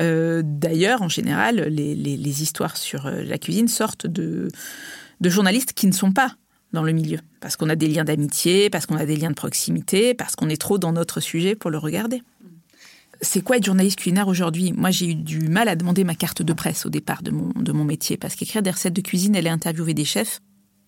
Euh, 0.00 0.42
D'ailleurs, 0.44 1.02
en 1.02 1.08
général, 1.08 1.56
les, 1.56 2.42
histoires 2.42 2.76
sur 2.76 3.10
la 3.10 3.38
cuisine 3.38 3.68
sortent 3.68 4.06
de, 4.06 4.48
journalistes 5.22 5.72
qui 5.74 5.86
ne 5.86 5.92
sont 5.92 6.12
pas 6.12 6.34
dans 6.72 6.82
le 6.82 6.92
milieu, 6.92 7.18
parce 7.40 7.56
qu'on 7.56 7.68
a 7.68 7.76
des 7.76 7.86
liens 7.86 8.04
d'amitié, 8.04 8.70
parce 8.70 8.86
qu'on 8.86 8.96
a 8.96 9.04
des 9.04 9.16
liens 9.16 9.28
de 9.28 9.34
proximité, 9.34 10.14
parce 10.14 10.34
qu'on 10.34 10.48
est 10.48 10.60
trop 10.60 10.78
dans 10.78 10.92
notre 10.92 11.20
sujet 11.20 11.54
pour 11.54 11.70
le 11.70 11.76
regarder. 11.76 12.22
C'est 13.20 13.42
quoi 13.42 13.58
être 13.58 13.66
journaliste 13.66 14.00
culinaire 14.00 14.26
aujourd'hui? 14.26 14.72
Moi, 14.72 14.90
j'ai 14.90 15.10
eu 15.10 15.14
du 15.14 15.48
mal 15.48 15.68
à 15.68 15.76
demander 15.76 16.02
ma 16.02 16.14
carte 16.14 16.42
de 16.42 16.52
presse 16.54 16.86
au 16.86 16.90
départ 16.90 17.22
de 17.22 17.30
mon, 17.30 17.84
métier, 17.84 18.16
parce 18.16 18.34
qu'écrire 18.34 18.62
des 18.62 18.70
recettes 18.70 18.94
de 18.94 19.02
cuisine, 19.02 19.36
aller 19.36 19.50
interviewer 19.50 19.92
des 19.92 20.06
chefs, 20.06 20.40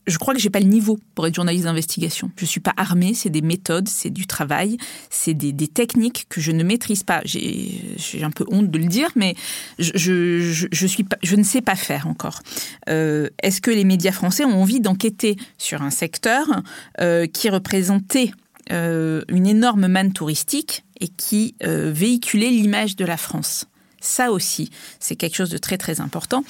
je 0.07 0.19
crois 0.19 0.35
que 0.35 0.41
j'ai 0.41 0.51
pas 0.51 0.61
le 0.61 0.67
niveau 0.67 0.99
pour 1.15 1.27
être 1.27 1.35
journaliste 1.35 1.65
d'investigation. 1.65 2.31
Je 2.37 2.45
suis 2.45 2.61
pas 2.61 2.75
armée, 2.77 3.15
c'est 3.15 3.31
des 3.31 3.43
méthodes, 3.43 3.89
c'est 3.89 4.11
du 4.11 4.27
travail, 4.27 4.77
c'est 5.11 5.35
des, 5.35 5.53
des 5.53 5.69
techniques 5.69 6.27
que 6.29 6.41
je 6.41 6.53
ne 6.53 6.63
maîtrise 6.63 7.03
pas. 7.03 7.23
J'ai 7.25 8.23
un 8.23 8.31
peu 8.31 8.45
honte 8.49 8.71
de 8.71 8.79
le 8.79 8.87
dire, 8.87 9.09
mais 9.17 9.35
je, 9.79 9.93
je, 9.95 10.41
je, 10.53 10.67
je 10.71 10.87
suis 10.87 11.05
pas, 11.05 11.17
je 11.23 11.37
ne 11.37 11.43
sais 11.43 11.63
pas 11.63 11.77
faire 11.77 12.07
encore. 12.07 12.41
Euh, 12.89 13.29
Est-ce 13.43 13.61
que 13.61 13.71
les 13.71 13.85
médias 13.85 14.13
français 14.13 14.45
ont 14.45 14.61
envie 14.63 14.81
d'enquêter 14.81 15.37
sur 15.59 15.83
un 15.83 15.91
secteur 15.91 16.63
euh, 17.01 17.27
qui 17.27 17.49
représentait 17.49 18.33
euh, 18.73 19.23
une 19.29 19.47
énorme 19.47 19.87
manne 19.89 20.13
touristique 20.13 20.85
et 21.01 21.09
qui 21.09 21.55
euh, 21.65 21.93
véhiculait 21.93 22.51
l'image 22.51 22.97
de 22.97 23.05
la 23.05 23.17
France? 23.17 23.67
Ça 24.07 24.31
aussi, 24.31 24.71
c'est 25.01 25.17
quelque 25.17 25.35
chose 25.35 25.51
de 25.51 25.59
très 25.59 25.79
très 25.79 26.01
important. 26.01 26.45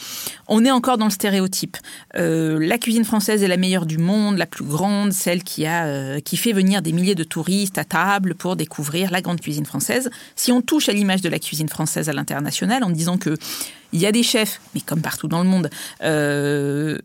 On 0.48 0.64
est 0.64 0.70
encore 0.70 0.98
dans 0.98 1.06
le 1.06 1.10
stéréotype. 1.10 1.76
Euh, 2.16 2.58
la 2.60 2.78
cuisine 2.78 3.04
française 3.04 3.42
est 3.42 3.48
la 3.48 3.56
meilleure 3.56 3.86
du 3.86 3.98
monde, 3.98 4.36
la 4.36 4.46
plus 4.46 4.64
grande, 4.64 5.12
celle 5.12 5.42
qui 5.42 5.66
a 5.66 5.86
euh, 5.86 6.20
qui 6.20 6.36
fait 6.36 6.52
venir 6.52 6.82
des 6.82 6.92
milliers 6.92 7.14
de 7.14 7.24
touristes 7.24 7.78
à 7.78 7.84
table 7.84 8.34
pour 8.34 8.56
découvrir 8.56 9.10
la 9.10 9.20
grande 9.20 9.40
cuisine 9.40 9.66
française. 9.66 10.10
Si 10.36 10.52
on 10.52 10.62
touche 10.62 10.88
à 10.88 10.92
l'image 10.92 11.20
de 11.20 11.28
la 11.28 11.38
cuisine 11.38 11.68
française 11.68 12.08
à 12.08 12.12
l'international 12.12 12.84
en 12.84 12.90
disant 12.90 13.18
que 13.18 13.36
il 13.92 14.00
y 14.00 14.06
a 14.06 14.12
des 14.12 14.24
chefs, 14.24 14.60
mais 14.74 14.80
comme 14.80 15.00
partout 15.00 15.28
dans 15.28 15.42
le 15.42 15.48
monde, 15.48 15.70
euh, 16.02 16.98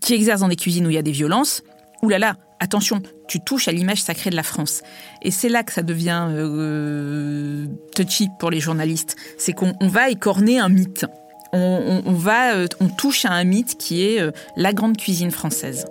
qui 0.00 0.14
exercent 0.14 0.40
dans 0.40 0.48
des 0.48 0.56
cuisines 0.56 0.86
où 0.86 0.90
il 0.90 0.94
y 0.94 0.98
a 0.98 1.02
des 1.02 1.12
violences, 1.12 1.62
oulala, 2.02 2.36
attention, 2.60 3.02
tu 3.26 3.40
touches 3.40 3.68
à 3.68 3.72
l'image 3.72 4.02
sacrée 4.02 4.30
de 4.30 4.36
la 4.36 4.42
France. 4.42 4.82
Et 5.22 5.30
c'est 5.30 5.48
là 5.48 5.62
que 5.62 5.72
ça 5.72 5.82
devient 5.82 6.26
euh, 6.30 7.66
touchy 7.94 8.28
pour 8.38 8.50
les 8.50 8.60
journalistes. 8.60 9.16
C'est 9.38 9.52
qu'on 9.52 9.74
va 9.80 10.10
écorner 10.10 10.58
un 10.58 10.68
mythe. 10.68 11.06
On, 11.52 12.02
va, 12.12 12.54
euh, 12.54 12.66
on 12.78 12.88
touche 12.88 13.24
à 13.24 13.32
un 13.32 13.44
mythe 13.44 13.78
qui 13.78 14.02
est 14.02 14.20
euh, 14.20 14.32
la 14.56 14.74
grande 14.74 14.96
cuisine 14.96 15.30
française. 15.30 15.86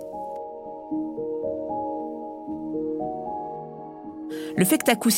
Le 4.56 4.64
fait 4.64 4.78
que 4.78 4.84
Taku 4.84 5.10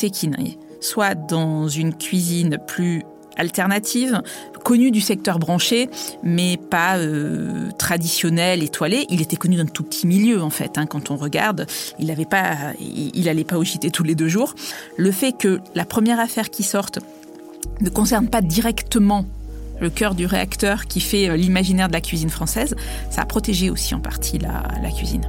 soit 0.79 1.15
dans 1.15 1.67
une 1.67 1.95
cuisine 1.95 2.57
plus 2.67 3.03
alternative, 3.37 4.21
connu 4.71 4.89
du 4.89 5.01
secteur 5.01 5.37
branché, 5.37 5.89
mais 6.23 6.55
pas 6.55 6.97
euh, 6.97 7.71
traditionnel, 7.77 8.63
étoilé. 8.63 9.05
Il 9.09 9.21
était 9.21 9.35
connu 9.35 9.57
d'un 9.57 9.65
tout 9.65 9.83
petit 9.83 10.07
milieu 10.07 10.41
en 10.41 10.49
fait. 10.49 10.77
Hein, 10.77 10.85
quand 10.85 11.11
on 11.11 11.17
regarde, 11.17 11.65
il 11.99 12.07
n'avait 12.07 12.23
pas, 12.23 12.55
il, 12.79 13.27
allait 13.27 13.43
pas 13.43 13.57
au 13.57 13.65
JT 13.65 13.91
tous 13.91 14.03
les 14.03 14.15
deux 14.15 14.29
jours. 14.29 14.55
Le 14.95 15.11
fait 15.11 15.33
que 15.33 15.59
la 15.75 15.83
première 15.83 16.21
affaire 16.21 16.49
qui 16.49 16.63
sorte 16.63 16.99
ne 17.81 17.89
concerne 17.89 18.29
pas 18.29 18.39
directement 18.39 19.25
le 19.81 19.89
cœur 19.89 20.15
du 20.15 20.25
réacteur 20.25 20.85
qui 20.85 21.01
fait 21.01 21.27
euh, 21.27 21.35
l'imaginaire 21.35 21.89
de 21.89 21.93
la 21.93 21.99
cuisine 21.99 22.29
française, 22.29 22.73
ça 23.09 23.23
a 23.23 23.25
protégé 23.25 23.69
aussi 23.69 23.93
en 23.93 23.99
partie 23.99 24.37
la 24.37 24.89
cuisine. 24.97 25.27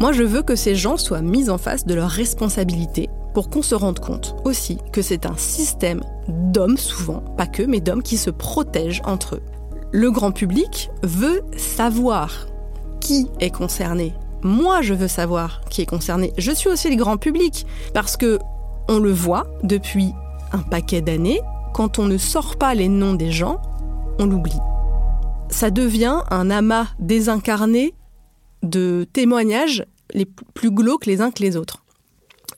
Moi, 0.00 0.10
je 0.10 0.24
veux 0.24 0.42
que 0.42 0.56
ces 0.56 0.74
gens 0.74 0.96
soient 0.96 1.22
mis 1.22 1.50
en 1.50 1.58
face 1.58 1.86
de 1.86 1.94
leurs 1.94 2.10
responsabilités 2.10 3.10
pour 3.32 3.48
qu'on 3.48 3.62
se 3.62 3.76
rende 3.76 4.00
compte 4.00 4.34
aussi 4.44 4.78
que 4.92 5.02
c'est 5.02 5.24
un 5.24 5.36
système 5.36 6.00
d'hommes 6.28 6.78
souvent, 6.78 7.20
pas 7.36 7.46
que, 7.46 7.62
mais 7.62 7.80
d'hommes 7.80 8.02
qui 8.02 8.16
se 8.16 8.30
protègent 8.30 9.02
entre 9.04 9.36
eux. 9.36 9.42
Le 9.92 10.10
grand 10.10 10.32
public 10.32 10.90
veut 11.02 11.42
savoir 11.56 12.46
qui 13.00 13.28
est 13.40 13.50
concerné. 13.50 14.14
Moi, 14.42 14.82
je 14.82 14.94
veux 14.94 15.08
savoir 15.08 15.60
qui 15.70 15.82
est 15.82 15.86
concerné. 15.86 16.32
Je 16.38 16.52
suis 16.52 16.68
aussi 16.68 16.90
le 16.90 16.96
grand 16.96 17.16
public 17.16 17.66
parce 17.94 18.16
que 18.16 18.38
on 18.88 18.98
le 18.98 19.12
voit 19.12 19.46
depuis 19.62 20.12
un 20.52 20.58
paquet 20.58 21.00
d'années. 21.00 21.40
Quand 21.74 21.98
on 21.98 22.06
ne 22.06 22.18
sort 22.18 22.56
pas 22.56 22.74
les 22.74 22.88
noms 22.88 23.14
des 23.14 23.30
gens, 23.30 23.60
on 24.18 24.26
l'oublie. 24.26 24.58
Ça 25.50 25.70
devient 25.70 26.20
un 26.30 26.50
amas 26.50 26.88
désincarné 26.98 27.94
de 28.62 29.06
témoignages 29.12 29.84
les 30.14 30.26
plus 30.26 30.70
glauques 30.70 31.06
les 31.06 31.20
uns 31.20 31.30
que 31.30 31.42
les 31.42 31.56
autres. 31.56 31.84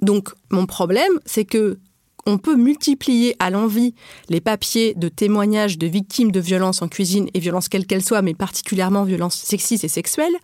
Donc 0.00 0.31
mon 0.50 0.66
problème, 0.66 1.12
c'est 1.24 1.44
que 1.44 1.79
on 2.26 2.38
peut 2.38 2.56
multiplier 2.56 3.37
à 3.38 3.50
l'envi 3.50 3.94
les 4.28 4.40
papiers 4.40 4.94
de 4.94 5.08
témoignages 5.08 5.78
de 5.78 5.87
victimes 5.87 6.32
de 6.32 6.40
violences 6.40 6.82
en 6.82 6.88
cuisine 6.88 7.28
et 7.34 7.40
violences 7.40 7.68
quelles 7.68 7.87
qu'elles 7.87 8.04
soient, 8.04 8.22
mais 8.22 8.34
particulièrement 8.34 9.04
violences 9.04 9.37
sexistes 9.37 9.84
et 9.84 9.88
sexuelles. 9.88 10.34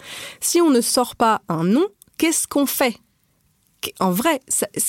Si 0.41 0.61
on 0.61 0.71
ne 0.71 0.81
sort 0.81 1.17
pas 1.17 1.43
un 1.49 1.65
nom, 1.65 1.87
qu'est-ce 2.19 2.47
qu'on 2.47 2.67
fait? 2.67 2.97
En 3.99 4.11
vrai, 4.11 4.41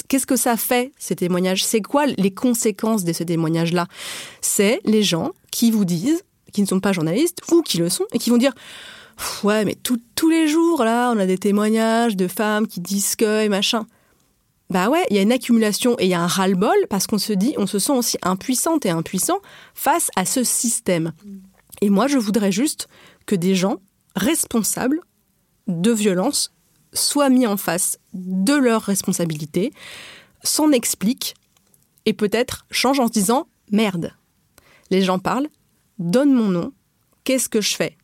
qu'est-ce 0.10 0.26
que 0.26 0.36
ça 0.36 0.58
fait, 0.58 0.92
ces 0.98 1.16
témoignages? 1.16 1.64
C'est 1.64 1.82
quoi 1.82 2.06
les 2.06 2.32
conséquences 2.32 3.06
de 3.06 3.14
ces 3.14 3.26
témoignages-là? 3.26 3.88
C'est 4.42 4.82
les 4.84 5.02
gens 5.02 5.32
qui 5.50 5.72
vous 5.72 5.86
disent, 5.86 6.24
qui 6.52 6.62
ne 6.62 6.68
sont 6.68 6.82
pas 6.82 6.92
journalistes 6.92 7.40
ou 7.52 7.62
qui 7.62 7.78
le 7.78 7.90
sont, 7.90 8.06
et 8.12 8.20
qui 8.20 8.30
vont 8.30 8.38
dire 8.38 8.54
Ouais, 9.44 9.66
mais 9.66 9.76
tous 9.76 10.30
les 10.30 10.48
jours, 10.48 10.84
là, 10.84 11.12
on 11.16 11.20
a 11.20 11.26
des 11.26 11.38
témoignages 11.38 12.16
de 12.16 12.28
femmes 12.28 12.68
qui 12.68 12.80
disent 12.80 13.16
que 13.16 13.48
machin. 13.48 13.86
Bah 14.72 14.88
ouais, 14.88 15.06
il 15.10 15.18
y 15.18 15.20
a 15.20 15.22
une 15.22 15.34
accumulation 15.34 15.98
et 16.00 16.06
il 16.06 16.10
y 16.12 16.14
a 16.14 16.22
un 16.22 16.28
ras-le-bol 16.28 16.88
parce 16.90 17.06
qu'on 17.06 17.18
se 17.18 17.34
dit, 17.34 17.54
on 17.58 17.68
se 17.68 17.78
sent 17.78 17.92
aussi 17.92 18.18
impuissante 18.22 18.86
et 18.86 18.90
impuissant 18.90 19.40
face 19.74 20.10
à 20.16 20.24
ce 20.24 20.46
système. 20.46 21.12
Et 21.82 21.90
moi, 21.90 22.08
je 22.08 22.18
voudrais 22.18 22.54
juste 22.54 22.88
que 23.26 23.36
des 23.36 23.54
gens 23.54 23.82
responsables 24.16 25.02
de 25.68 25.92
violence 25.92 26.54
soient 26.94 27.28
mis 27.28 27.46
en 27.46 27.58
face 27.58 28.00
de 28.14 28.54
leurs 28.54 28.84
responsabilités, 28.84 29.74
s'en 30.42 30.72
expliquent 30.72 31.36
et 32.06 32.14
peut-être 32.14 32.66
changent 32.72 33.02
en 33.02 33.08
se 33.08 33.12
disant 33.12 33.50
merde. 33.72 34.14
Les 34.90 35.02
gens 35.02 35.20
parlent, 35.20 35.50
donne 36.00 36.32
mon 36.32 36.48
nom, 36.48 36.72
qu'est-ce 37.26 37.50
que 37.50 37.60
je 37.60 37.76
fais? 37.76 37.98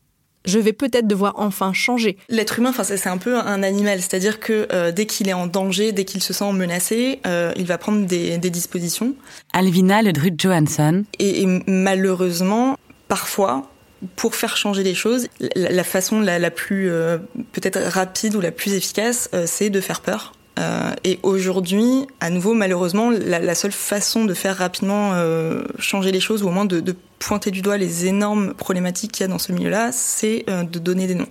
Je 0.44 0.58
vais 0.58 0.72
peut-être 0.72 1.06
devoir 1.06 1.34
enfin 1.36 1.72
changer. 1.72 2.16
L'être 2.28 2.58
humain, 2.58 2.70
enfin, 2.70 2.84
c'est 2.84 3.08
un 3.08 3.18
peu 3.18 3.38
un 3.38 3.62
animal, 3.62 4.00
c'est-à-dire 4.00 4.40
que 4.40 4.68
euh, 4.72 4.92
dès 4.92 5.06
qu'il 5.06 5.28
est 5.28 5.34
en 5.34 5.46
danger, 5.46 5.92
dès 5.92 6.04
qu'il 6.04 6.22
se 6.22 6.32
sent 6.32 6.52
menacé, 6.52 7.20
euh, 7.26 7.52
il 7.56 7.66
va 7.66 7.78
prendre 7.78 8.06
des, 8.06 8.38
dispositions. 8.38 9.14
Alvina 9.52 10.00
Ledrut 10.00 10.34
Johansson. 10.38 11.04
Et, 11.18 11.44
malheureusement, 11.66 12.78
parfois, 13.08 13.70
pour 14.16 14.34
faire 14.34 14.56
changer 14.56 14.82
les 14.82 14.94
choses, 14.94 15.28
la, 15.54 15.84
façon 15.84 16.20
la, 16.20 16.50
plus 16.50 16.90
euh, 16.90 17.18
peut-être 17.52 17.80
rapide 17.80 18.34
ou 18.36 18.40
la 18.40 18.52
plus 18.52 18.72
efficace, 18.72 19.28
c'est 19.44 19.70
de 19.70 19.80
faire 19.80 20.00
peur. 20.00 20.32
Euh, 20.58 20.92
et 21.04 21.18
aujourd'hui, 21.22 22.06
à 22.20 22.30
nouveau, 22.30 22.54
malheureusement, 22.54 23.10
la, 23.10 23.54
seule 23.54 23.72
façon 23.72 24.24
de 24.24 24.34
faire 24.34 24.56
rapidement 24.56 25.12
euh, 25.14 25.62
changer 25.78 26.10
les 26.10 26.20
choses, 26.20 26.42
ou 26.42 26.48
au 26.48 26.50
moins 26.50 26.64
de, 26.64 26.96
pointer 27.18 27.50
du 27.50 27.62
doigt 27.62 27.76
les 27.76 28.06
énormes 28.06 28.54
problématiques 28.54 29.12
qu'il 29.12 29.24
y 29.24 29.24
a 29.24 29.28
dans 29.28 29.38
ce 29.38 29.52
milieu-là, 29.52 29.90
c'est 29.92 30.44
euh, 30.48 30.64
de 30.64 30.78
donner 30.78 31.06
des 31.06 31.14
noms. 31.14 31.28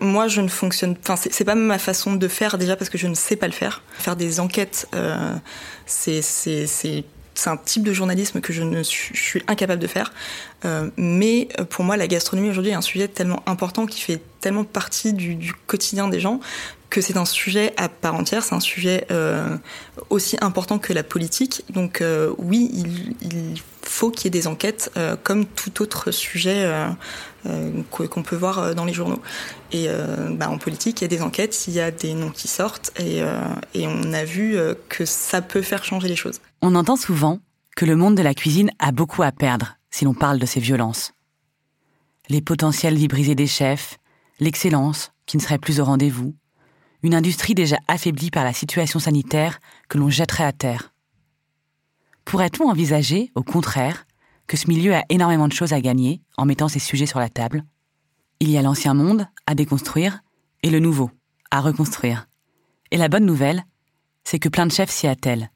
Moi, 0.00 0.28
je 0.28 0.40
ne 0.40 0.48
fonctionne. 0.48 0.96
Enfin, 1.02 1.16
c'est 1.16 1.44
pas 1.44 1.54
ma 1.54 1.78
façon 1.78 2.14
de 2.14 2.28
faire 2.28 2.56
déjà 2.58 2.76
parce 2.76 2.88
que 2.88 2.98
je 2.98 3.06
ne 3.06 3.14
sais 3.14 3.36
pas 3.36 3.46
le 3.46 3.52
faire. 3.52 3.82
Faire 3.98 4.14
des 4.14 4.38
enquêtes, 4.38 4.88
c'est 5.86 6.22
c'est 7.38 7.50
un 7.50 7.56
type 7.56 7.82
de 7.82 7.92
journalisme 7.92 8.40
que 8.40 8.52
je 8.52 8.62
ne 8.62 8.82
suis, 8.82 9.42
incapable 9.46 9.80
de 9.80 9.86
faire. 9.86 10.12
Euh, 10.64 10.90
mais 10.96 11.48
pour 11.70 11.84
moi, 11.84 11.96
la 11.96 12.08
gastronomie 12.08 12.50
aujourd'hui 12.50 12.72
est 12.72 12.74
un 12.74 12.82
sujet 12.82 13.08
tellement 13.08 13.42
important 13.46 13.86
qui 13.86 14.00
fait 14.00 14.20
tellement 14.40 14.64
partie 14.64 15.12
du 15.12 15.52
quotidien 15.66 16.08
des 16.08 16.20
gens 16.20 16.40
que 16.90 17.00
c'est 17.00 17.16
un 17.16 17.24
sujet 17.24 17.72
à 17.76 17.88
part 17.88 18.14
entière, 18.14 18.44
c'est 18.44 18.54
un 18.54 18.60
sujet 18.60 19.06
euh, 19.10 19.56
aussi 20.10 20.36
important 20.40 20.78
que 20.78 20.92
la 20.92 21.02
politique. 21.02 21.64
Donc 21.70 22.00
euh, 22.00 22.32
oui, 22.38 22.70
il, 23.22 23.60
faut 23.82 24.10
qu'il 24.10 24.24
y 24.24 24.26
ait 24.26 24.30
des 24.30 24.48
enquêtes 24.48 24.90
euh, 24.96 25.14
comme 25.22 25.46
tout 25.46 25.80
autre 25.80 26.10
sujet 26.10 26.68
qu'on 27.90 28.22
peut 28.24 28.34
voir 28.34 28.74
dans 28.74 28.84
les 28.84 28.92
journaux. 28.92 29.22
Et 29.70 29.88
bah, 30.30 30.50
en 30.50 30.58
politique, 30.58 31.00
il 31.00 31.04
y 31.04 31.06
a 31.06 31.08
des 31.08 31.22
enquêtes, 31.22 31.68
il 31.68 31.74
y 31.74 31.80
a 31.80 31.92
des 31.92 32.14
noms 32.14 32.30
qui 32.30 32.48
sortent, 32.48 32.92
et, 32.98 33.20
et 33.74 33.86
on 33.86 34.12
a 34.12 34.24
vu 34.24 34.58
que 34.88 35.04
ça 35.04 35.40
peut 35.40 35.62
faire 35.62 35.84
changer 35.84 36.08
les 36.08 36.16
choses. 36.16 36.40
On 36.62 36.74
entend 36.74 36.96
souvent 36.96 37.38
que 37.76 37.84
le 37.84 37.94
monde 37.94 38.16
de 38.16 38.22
la 38.22 38.34
cuisine 38.34 38.72
a 38.80 38.90
beaucoup 38.90 39.22
à 39.22 39.30
perdre 39.30 39.76
si 39.90 40.04
l'on 40.04 40.14
parle 40.14 40.40
de 40.40 40.46
ces 40.46 40.58
violences. 40.58 41.12
Les 42.28 42.40
potentiels 42.40 42.96
vies 42.96 43.06
brisées 43.06 43.36
des 43.36 43.46
chefs, 43.46 43.98
l'excellence 44.40 45.12
qui 45.26 45.36
ne 45.36 45.42
serait 45.42 45.58
plus 45.58 45.78
au 45.78 45.84
rendez-vous, 45.84 46.34
une 47.02 47.14
industrie 47.14 47.54
déjà 47.54 47.76
affaiblie 47.88 48.30
par 48.30 48.44
la 48.44 48.52
situation 48.52 48.98
sanitaire 48.98 49.60
que 49.88 49.98
l'on 49.98 50.10
jetterait 50.10 50.44
à 50.44 50.52
terre. 50.52 50.92
Pourrait-on 52.24 52.68
envisager, 52.68 53.30
au 53.34 53.42
contraire, 53.42 54.06
que 54.46 54.56
ce 54.56 54.68
milieu 54.68 54.94
a 54.94 55.04
énormément 55.08 55.48
de 55.48 55.52
choses 55.52 55.72
à 55.72 55.80
gagner 55.80 56.22
en 56.36 56.44
mettant 56.44 56.68
ces 56.68 56.78
sujets 56.78 57.06
sur 57.06 57.20
la 57.20 57.28
table? 57.28 57.64
Il 58.40 58.50
y 58.50 58.58
a 58.58 58.62
l'ancien 58.62 58.94
monde 58.94 59.26
à 59.46 59.54
déconstruire 59.54 60.20
et 60.62 60.70
le 60.70 60.80
nouveau 60.80 61.10
à 61.50 61.60
reconstruire. 61.60 62.26
Et 62.90 62.96
la 62.96 63.08
bonne 63.08 63.24
nouvelle, 63.24 63.64
c'est 64.24 64.38
que 64.38 64.48
plein 64.48 64.66
de 64.66 64.72
chefs 64.72 64.90
s'y 64.90 65.06
attellent. 65.06 65.50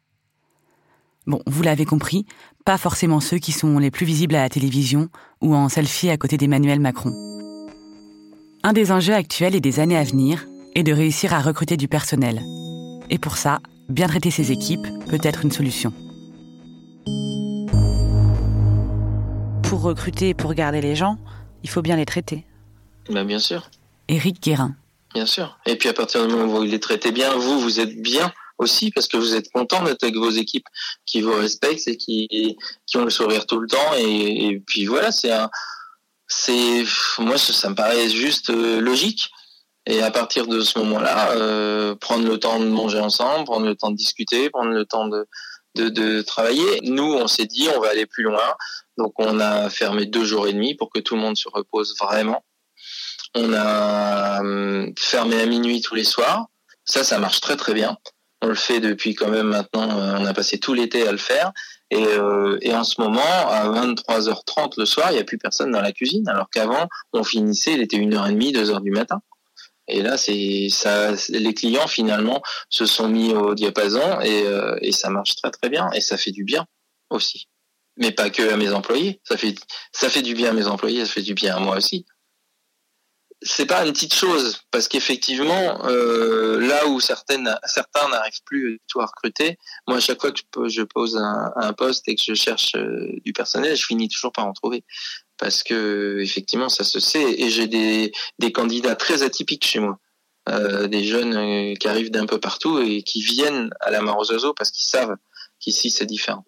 Bon, 1.27 1.43
vous 1.47 1.63
l'avez 1.63 1.85
compris, 1.85 2.27
pas 2.65 2.79
forcément 2.79 3.21
ceux 3.21 3.39
qui 3.39 3.53
sont 3.53 3.79
les 3.79 3.91
plus 3.91 4.07
visibles 4.07 4.35
à 4.35 4.43
la 4.43 4.49
télévision 4.49 5.09
ou 5.41 5.55
en 5.55 5.69
selfie 5.69 6.11
à 6.11 6.17
côté 6.17 6.37
d'Emmanuel 6.37 6.81
Macron. 6.81 7.13
Un 8.63 8.73
des 8.73 8.93
enjeux 8.93 9.15
actuels 9.15 9.55
et 9.55 9.61
des 9.61 9.81
années 9.81 9.97
à 9.97 10.05
venir, 10.05 10.47
et 10.75 10.83
de 10.83 10.93
réussir 10.93 11.33
à 11.35 11.41
recruter 11.41 11.77
du 11.77 11.89
personnel. 11.89 12.41
Et 13.11 13.19
pour 13.19 13.37
ça, 13.37 13.61
bien 13.89 14.09
traiter 14.09 14.31
ses 14.31 14.53
équipes 14.53 14.87
peut 15.09 15.19
être 15.23 15.45
une 15.45 15.51
solution. 15.51 15.93
Pour 19.63 19.83
recruter 19.83 20.31
et 20.31 20.35
pour 20.35 20.55
garder 20.55 20.81
les 20.81 20.95
gens, 20.95 21.19
il 21.63 21.71
faut 21.71 21.83
bien 21.83 21.97
les 21.97 22.07
traiter. 22.07 22.45
Bah 23.09 23.25
bien 23.25 23.39
sûr. 23.39 23.71
Éric 24.09 24.43
Guérin. 24.43 24.75
Bien 25.15 25.27
sûr. 25.27 25.59
Et 25.67 25.77
puis 25.77 25.89
à 25.89 25.93
partir 25.93 26.27
du 26.27 26.33
moment 26.33 26.53
où 26.53 26.59
vous 26.59 26.63
les 26.63 26.81
traitez 26.81 27.13
bien, 27.13 27.35
vous, 27.35 27.61
vous 27.61 27.81
êtes 27.81 28.01
bien 28.01 28.33
aussi 28.59 28.91
parce 28.91 29.09
que 29.09 29.17
vous 29.17 29.35
êtes 29.35 29.51
content 29.51 29.83
d'être 29.83 30.05
avec 30.05 30.17
vos 30.17 30.31
équipes 30.31 30.67
qui 31.07 31.23
vous 31.23 31.33
respectent 31.33 31.89
et 31.89 31.97
qui, 31.97 32.57
qui 32.87 32.97
ont 32.97 33.05
le 33.05 33.11
sourire 33.11 33.47
tout 33.47 33.59
le 33.59 33.67
temps. 33.67 33.95
Et, 33.99 34.63
puis 34.67 34.87
voilà, 34.87 35.11
c'est 35.11 35.33
un, 35.33 35.51
c'est, 36.29 36.85
moi, 37.19 37.39
ça 37.39 37.71
me 37.71 37.75
paraît 37.75 38.09
juste 38.09 38.51
euh, 38.51 38.81
logique. 38.81 39.31
Et 39.87 40.03
à 40.03 40.11
partir 40.11 40.47
de 40.47 40.61
ce 40.61 40.79
moment-là, 40.81 41.33
euh, 41.33 41.95
prendre 41.95 42.27
le 42.27 42.39
temps 42.39 42.61
de 42.61 42.67
manger 42.67 43.01
ensemble, 43.01 43.45
prendre 43.45 43.67
le 43.67 43.75
temps 43.75 43.91
de 43.91 43.97
discuter, 43.97 44.51
prendre 44.51 44.71
le 44.71 44.85
temps 44.85 45.09
de, 45.09 45.27
de, 45.75 45.89
de 45.89 46.23
travailler. 46.23 46.81
Nous, 46.83 47.15
on 47.15 47.27
s'est 47.27 47.47
dit, 47.47 47.69
on 47.75 47.81
va 47.81 47.89
aller 47.89 48.07
plus 48.07 48.25
loin. 48.25 48.55
Donc, 48.99 49.15
on 49.19 49.41
a 49.41 49.71
fermé 49.71 50.05
deux 50.05 50.25
jours 50.25 50.47
et 50.47 50.53
demi 50.53 50.75
pour 50.75 50.91
que 50.91 51.01
tout 51.01 51.15
le 51.15 51.23
monde 51.23 51.37
se 51.37 51.49
repose 51.49 51.97
vraiment. 51.99 52.45
On 53.35 53.53
a 53.55 54.43
euh, 54.45 54.91
fermé 54.99 55.41
à 55.41 55.47
minuit 55.47 55.81
tous 55.81 55.95
les 55.95 56.05
soirs. 56.05 56.47
Ça, 56.85 57.03
ça 57.03 57.19
marche 57.19 57.41
très 57.41 57.57
très 57.57 57.73
bien. 57.73 57.97
On 58.43 58.49
le 58.49 58.55
fait 58.55 58.81
depuis 58.81 59.15
quand 59.15 59.29
même 59.29 59.49
maintenant, 59.49 59.89
on 59.89 60.25
a 60.25 60.35
passé 60.35 60.59
tout 60.59 60.75
l'été 60.75 61.07
à 61.07 61.13
le 61.13 61.19
faire. 61.19 61.53
Et, 61.91 62.07
et 62.63 62.75
en 62.75 62.85
ce 62.85 63.01
moment, 63.01 63.21
à 63.21 63.69
23h30 63.69 64.75
le 64.79 64.87
soir, 64.87 65.11
il 65.11 65.15
n'y 65.15 65.21
a 65.21 65.25
plus 65.25 65.37
personne 65.37 65.73
dans 65.73 65.83
la 65.83 65.93
cuisine. 65.93 66.27
Alors 66.29 66.49
qu'avant, 66.49 66.89
on 67.13 67.23
finissait, 67.23 67.75
il 67.75 67.83
était 67.83 67.99
1h30, 67.99 68.55
2h 68.55 68.83
du 68.83 68.93
matin. 68.93 69.21
Et 69.91 70.03
là, 70.03 70.17
c'est 70.17 70.69
ça. 70.71 71.13
Les 71.29 71.55
clients 71.55 71.87
finalement 71.87 72.43
se 72.69 72.87
sont 72.87 73.09
mis 73.09 73.33
au 73.33 73.55
diapason 73.55 74.21
et, 74.23 74.45
et 74.83 74.93
ça 74.93 75.11
marche 75.11 75.37
très 75.37 75.51
très 75.51 75.69
bien 75.69 75.91
et 75.93 76.01
ça 76.01 76.17
fait 76.17 76.33
du 76.33 76.45
bien 76.45 76.67
aussi 77.11 77.49
mais 78.01 78.13
pas 78.13 78.31
que 78.31 78.51
à 78.51 78.57
mes 78.57 78.73
employés. 78.73 79.21
Ça 79.25 79.37
fait, 79.37 79.55
ça 79.93 80.09
fait 80.09 80.23
du 80.23 80.35
bien 80.35 80.51
à 80.51 80.53
mes 80.53 80.67
employés, 80.67 81.05
ça 81.05 81.13
fait 81.13 81.23
du 81.23 81.35
bien 81.35 81.57
à 81.57 81.61
moi 81.61 81.77
aussi. 81.77 82.07
C'est 83.43 83.65
pas 83.65 83.87
une 83.87 83.93
petite 83.93 84.15
chose, 84.15 84.61
parce 84.71 84.87
qu'effectivement, 84.87 85.87
euh, 85.87 86.61
là 86.61 86.87
où 86.87 87.01
certaines, 87.01 87.57
certains 87.65 88.07
n'arrivent 88.11 88.43
plus 88.45 88.81
à 88.97 89.07
recruter, 89.07 89.57
moi 89.89 89.97
à 89.97 90.01
chaque 90.01 90.21
fois 90.21 90.31
que 90.31 90.69
je 90.69 90.83
pose 90.83 91.17
un, 91.17 91.53
un 91.57 91.73
poste 91.73 92.07
et 92.09 92.17
que 92.17 92.23
je 92.23 92.35
cherche 92.35 92.75
euh, 92.77 93.19
du 93.25 93.33
personnel, 93.33 93.77
je 93.77 93.87
finis 93.87 94.09
toujours 94.09 94.33
par 94.33 94.47
en 94.47 94.53
trouver, 94.53 94.85
parce 95.39 95.63
que 95.63 96.19
effectivement 96.21 96.69
ça 96.69 96.85
se 96.85 97.01
sait. 97.01 97.41
Et 97.41 97.49
j'ai 97.49 97.67
des, 97.67 98.13
des 98.39 98.53
candidats 98.53 98.95
très 98.95 99.23
atypiques 99.23 99.65
chez 99.65 99.81
moi, 99.81 99.99
euh, 100.49 100.87
des 100.87 101.05
jeunes 101.05 101.37
euh, 101.37 101.75
qui 101.77 101.89
arrivent 101.89 102.11
d'un 102.11 102.27
peu 102.27 102.39
partout 102.39 102.79
et 102.79 103.03
qui 103.03 103.23
viennent 103.23 103.71
à 103.81 103.91
la 103.91 104.03
oiseaux 104.03 104.53
parce 104.55 104.71
qu'ils 104.71 104.87
savent 104.87 105.17
qu'ici 105.61 105.91
c'est 105.91 106.07
différent. 106.07 106.45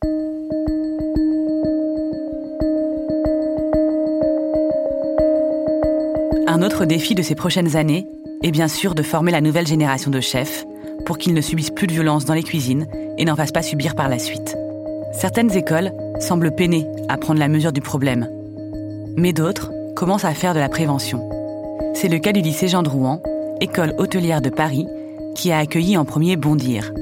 Un 6.63 6.67
autre 6.67 6.85
défi 6.85 7.17
de 7.17 7.23
ces 7.23 7.35
prochaines 7.35 7.75
années 7.75 8.07
est 8.45 8.53
bien 8.53 8.69
sûr 8.69 8.95
de 8.95 9.03
former 9.03 9.33
la 9.33 9.41
nouvelle 9.41 9.67
génération 9.67 10.13
de 10.13 10.21
chefs 10.21 10.65
pour 11.05 11.19
qu'ils 11.19 11.35
ne 11.35 11.41
subissent 11.41 11.73
plus 11.73 11.89
de 11.89 11.93
violence 11.93 12.25
dans 12.25 12.35
les 12.35 12.45
cuisines 12.45 12.87
et 13.19 13.25
n'en 13.25 13.35
fassent 13.35 13.51
pas 13.51 13.65
subir 13.65 13.97
par 13.97 14.09
la 14.09 14.21
suite. 14.21 14.57
Certaines 15.13 15.51
écoles 15.57 15.91
semblent 16.21 16.55
peiner 16.55 16.87
à 17.09 17.17
prendre 17.17 17.41
la 17.41 17.49
mesure 17.49 17.73
du 17.73 17.81
problème, 17.81 18.29
mais 19.17 19.33
d'autres 19.33 19.73
commencent 19.97 20.25
à 20.25 20.35
faire 20.35 20.55
de 20.55 20.61
la 20.61 20.69
prévention. 20.69 21.29
C'est 21.95 22.07
le 22.07 22.21
cas 22.21 22.31
du 22.31 22.43
lycée 22.43 22.69
Jean 22.69 22.85
Drouan, 22.85 23.21
école 23.61 23.97
hôtelière 23.99 24.41
de 24.41 24.51
Paris, 24.51 24.87
qui 25.35 25.51
a 25.51 25.59
accueilli 25.59 25.97
en 25.97 26.05
premier 26.05 26.37
Bondir, 26.37 26.93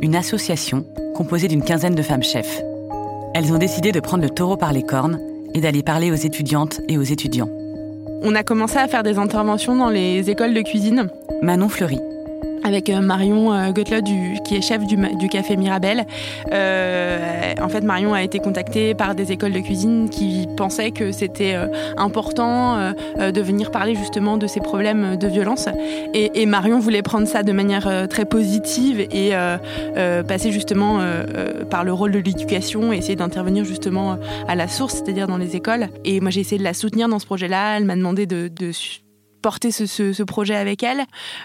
une 0.00 0.14
association 0.14 0.86
composée 1.16 1.48
d'une 1.48 1.64
quinzaine 1.64 1.96
de 1.96 2.02
femmes 2.02 2.22
chefs. 2.22 2.62
Elles 3.34 3.52
ont 3.52 3.58
décidé 3.58 3.90
de 3.90 3.98
prendre 3.98 4.22
le 4.22 4.30
taureau 4.30 4.56
par 4.56 4.72
les 4.72 4.84
cornes 4.84 5.18
et 5.54 5.60
d'aller 5.60 5.82
parler 5.82 6.12
aux 6.12 6.14
étudiantes 6.14 6.80
et 6.86 6.98
aux 6.98 7.02
étudiants. 7.02 7.50
On 8.22 8.34
a 8.34 8.42
commencé 8.42 8.78
à 8.78 8.88
faire 8.88 9.02
des 9.02 9.18
interventions 9.18 9.76
dans 9.76 9.90
les 9.90 10.28
écoles 10.30 10.54
de 10.54 10.62
cuisine. 10.62 11.08
Manon 11.42 11.68
Fleury 11.68 12.00
avec 12.62 12.90
euh, 12.90 13.00
Marion 13.00 13.52
euh, 13.52 13.72
du, 13.72 14.38
qui 14.44 14.56
est 14.56 14.60
chef 14.60 14.84
du, 14.86 15.28
café 15.28 15.56
Mirabel. 15.56 16.04
Euh, 16.52 17.52
en 17.60 17.68
fait, 17.68 17.82
Marion 17.82 18.14
a 18.14 18.22
été 18.22 18.38
contactée 18.38 18.94
par 18.94 19.14
des 19.14 19.32
écoles 19.32 19.52
de 19.52 19.60
cuisine 19.60 20.08
qui 20.08 20.46
pensaient 20.56 20.90
que 20.90 21.12
c'était 21.12 21.56
important 21.96 22.92
de 23.18 23.40
venir 23.40 23.70
parler 23.70 23.94
justement 23.94 24.36
de 24.36 24.46
ces 24.46 24.60
problèmes 24.60 25.16
de 25.16 25.28
violence. 25.28 25.68
Et, 26.14 26.46
Marion 26.46 26.78
voulait 26.78 27.02
prendre 27.02 27.26
ça 27.26 27.42
de 27.42 27.52
manière 27.52 28.08
très 28.08 28.24
positive 28.24 29.00
et 29.00 29.32
passer 30.26 30.50
justement 30.50 31.00
par 31.70 31.84
le 31.84 31.92
rôle 31.92 32.12
de 32.12 32.18
l'éducation 32.18 32.92
et 32.92 32.96
essayer 32.96 33.16
d'intervenir 33.16 33.64
justement 33.64 34.18
à 34.46 34.54
la 34.54 34.68
source, 34.68 34.94
c'est-à-dire 34.94 35.26
dans 35.26 35.38
les 35.38 35.56
écoles. 35.56 35.88
Et 36.04 36.20
moi, 36.20 36.30
j'ai 36.30 36.40
essayé 36.40 36.58
de 36.58 36.64
la 36.64 36.74
soutenir 36.74 37.08
dans 37.08 37.18
ce 37.18 37.26
projet-là. 37.26 37.76
Elle 37.76 37.84
m'a 37.84 37.96
demandé 37.96 38.26
de, 38.26 38.48
de 38.48 38.72
porter 39.40 39.70
ce, 39.70 39.86
ce, 39.86 40.12
ce, 40.12 40.22
projet 40.22 40.56
avec 40.56 40.82
elle. 40.82 41.04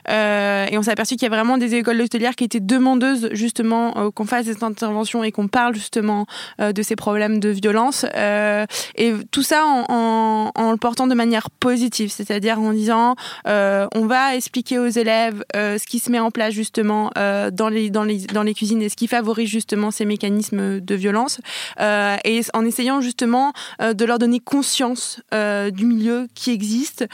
Euh, 0.10 0.66
et 0.70 0.78
on 0.78 0.84
s'est 0.84 0.92
aperçu 0.92 1.16
qu'il 1.16 1.24
y 1.24 1.32
a 1.32 1.36
vraiment 1.36 1.58
des 1.58 1.76
écoles 1.76 2.02
hôtelières 2.02 2.36
qui 2.36 2.44
étaient 2.44 2.60
demandeuses 2.60 3.30
justement 3.32 3.98
euh, 3.98 4.12
qu'on 4.12 4.26
fasse 4.26 4.46
des 4.46 4.64
interventions 4.64 5.24
et 5.24 5.32
qu'on 5.32 5.48
parle 5.48 5.76
justement 5.76 6.26
euh, 6.60 6.74
de 6.74 6.82
ces 6.82 6.96
problèmes 6.96 7.40
de 7.40 7.50
violence. 7.50 8.06
Euh, 8.16 8.66
et 8.96 9.14
tout 9.32 9.44
ça 9.44 9.66
en, 9.66 9.86
en, 9.90 10.52
en, 10.56 10.72
le 10.72 10.78
portant 10.78 11.08
de 11.08 11.16
manière 11.16 11.50
positive, 11.50 12.12
c'est-à-dire 12.12 12.60
en 12.60 12.74
disant 12.74 13.16
euh, 13.48 13.88
on 13.96 14.06
va 14.06 14.36
expliquer 14.36 14.80
aux 14.80 14.88
élèves 14.88 15.44
euh, 15.56 15.78
ce 15.78 15.86
qui 15.86 16.00
se 16.00 16.12
met 16.12 16.20
en 16.20 16.32
place 16.32 16.54
justement 16.54 17.12
dans, 17.16 17.70
les, 17.70 17.90
dans, 17.90 18.04
les, 18.04 18.20
dans 18.20 18.44
les 18.44 18.54
cuisines 18.54 18.82
et 18.82 18.90
ce 18.90 18.96
qui 18.96 19.08
favorise 19.08 19.50
justement 19.50 19.92
ces 19.92 20.06
mécanismes 20.06 20.80
de 20.80 20.96
violence. 20.96 21.40
et 21.80 22.42
en 22.54 22.66
essayant 22.66 23.02
justement 23.02 23.54
de 23.80 24.06
leur 24.06 24.20
donner 24.20 24.40
conscience 24.40 25.22
du 25.32 25.86
milieu 25.86 26.28
qui 26.36 26.52
existe, 26.52 27.06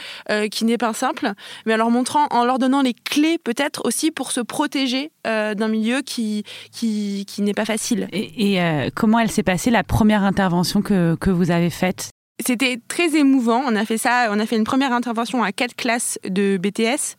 qui 0.50 0.64
n'est 0.64 0.78
pas 0.80 0.92
simple, 0.92 1.32
mais 1.66 1.74
en 1.74 1.76
leur 1.76 1.90
montrant, 1.90 2.26
en 2.30 2.44
leur 2.44 2.58
donnant 2.58 2.82
les 2.82 2.94
clés 2.94 3.38
peut-être 3.38 3.82
aussi 3.84 4.10
pour 4.10 4.32
se 4.32 4.40
protéger 4.40 5.12
euh, 5.26 5.54
d'un 5.54 5.68
milieu 5.68 6.00
qui, 6.00 6.42
qui, 6.72 7.24
qui 7.28 7.42
n'est 7.42 7.54
pas 7.54 7.64
facile. 7.64 8.08
Et, 8.12 8.60
euh, 8.60 8.90
comment 8.94 9.20
elle 9.20 9.30
s'est 9.30 9.44
passée 9.44 9.70
la 9.70 9.84
première 9.84 10.24
intervention 10.24 10.82
que, 10.82 11.14
que 11.20 11.30
vous 11.30 11.50
avez 11.52 11.70
faite? 11.70 12.10
C'était 12.44 12.80
très 12.88 13.16
émouvant. 13.16 13.62
On 13.66 13.76
a 13.76 13.84
fait 13.84 13.98
ça, 13.98 14.28
on 14.30 14.38
a 14.38 14.46
fait 14.46 14.56
une 14.56 14.64
première 14.64 14.92
intervention 14.92 15.42
à 15.42 15.52
quatre 15.52 15.74
classes 15.74 16.18
de 16.24 16.56
BTS 16.56 17.16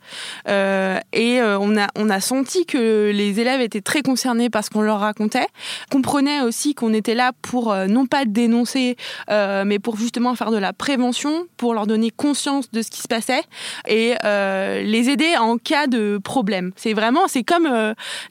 euh, 0.48 1.00
et 1.14 1.42
euh, 1.42 1.58
on 1.60 1.78
a 1.78 1.88
on 1.96 2.10
a 2.10 2.20
senti 2.20 2.66
que 2.66 3.12
les 3.14 3.40
élèves 3.40 3.62
étaient 3.62 3.82
très 3.82 4.02
concernés 4.02 4.50
par 4.50 4.64
ce 4.64 4.70
qu'on 4.70 4.82
leur 4.82 5.00
racontait, 5.00 5.48
comprenaient 5.92 6.42
aussi 6.42 6.76
qu'on 6.76 6.94
était 6.94 7.16
là 7.16 7.32
pour 7.42 7.72
euh, 7.72 7.88
non 7.88 8.06
pas 8.06 8.26
dénoncer, 8.26 8.96
mais 9.30 9.80
pour 9.80 9.98
justement 9.98 10.36
faire 10.36 10.52
de 10.52 10.58
la 10.58 10.74
prévention, 10.74 11.46
pour 11.58 11.74
leur 11.74 11.88
donner 11.88 12.12
conscience 12.12 12.72
de 12.72 12.82
ce 12.82 12.90
qui 12.90 13.02
se 13.02 13.08
passait 13.08 13.44
et 13.88 14.16
les 14.24 15.10
aider 15.10 15.36
en 15.38 15.58
cas 15.58 15.88
de 15.88 16.20
problème. 16.24 16.72
C'est 16.76 16.94
vraiment 16.94 17.28
c'est 17.28 17.44
comme 17.44 17.70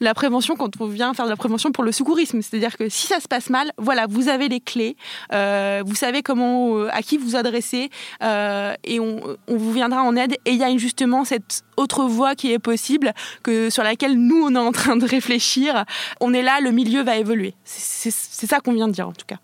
la 0.01 0.15
prévention 0.15 0.57
quand 0.57 0.81
on 0.81 0.87
vient 0.87 1.15
faire 1.15 1.25
de 1.27 1.31
la 1.31 1.37
prévention 1.37 1.73
pour 1.73 1.85
le 1.85 1.93
secourisme, 1.93 2.43
c'est-à-dire 2.43 2.77
que 2.77 2.89
si 2.89 3.07
ça 3.07 3.21
se 3.21 3.29
passe 3.29 3.51
mal, 3.51 3.71
voilà, 3.79 4.07
vous 4.09 4.29
avez 4.29 4.49
les 4.49 4.61
clés, 4.61 4.97
vous 5.31 5.95
savez 5.95 6.23
comment 6.23 6.80
à 6.93 7.03
qui 7.03 7.17
vous 7.17 7.37
adressez 7.37 7.91
euh, 8.23 8.75
et 8.85 9.01
on, 9.01 9.21
on, 9.49 9.57
vous 9.57 9.73
viendra 9.73 10.03
en 10.03 10.17
aide. 10.17 10.35
Et 10.45 10.53
il 10.53 10.57
y 10.57 10.65
a 10.65 10.77
justement 10.77 11.25
cette 11.25 11.63
autre 11.77 12.05
voie 12.05 12.35
qui 12.35 12.53
est 12.53 12.59
possible, 12.59 13.13
que 13.43 13.71
sur 13.71 13.83
laquelle 13.83 14.15
nous 14.15 14.43
on 14.45 14.55
est 14.55 14.59
en 14.59 14.73
train 14.73 14.97
de 14.97 15.07
réfléchir. 15.07 15.85
On 16.21 16.33
est 16.33 16.43
là, 16.43 16.61
le 16.61 16.71
milieu 16.71 17.03
va 17.03 17.17
évoluer. 17.17 17.55
C'est 17.65 18.11
ça 18.11 18.61
qu'on 18.61 18.73
vient 18.73 18.89
de 18.89 18.93
dire 18.93 19.09
en 19.09 19.13
tout 19.13 19.27
cas. 19.27 19.37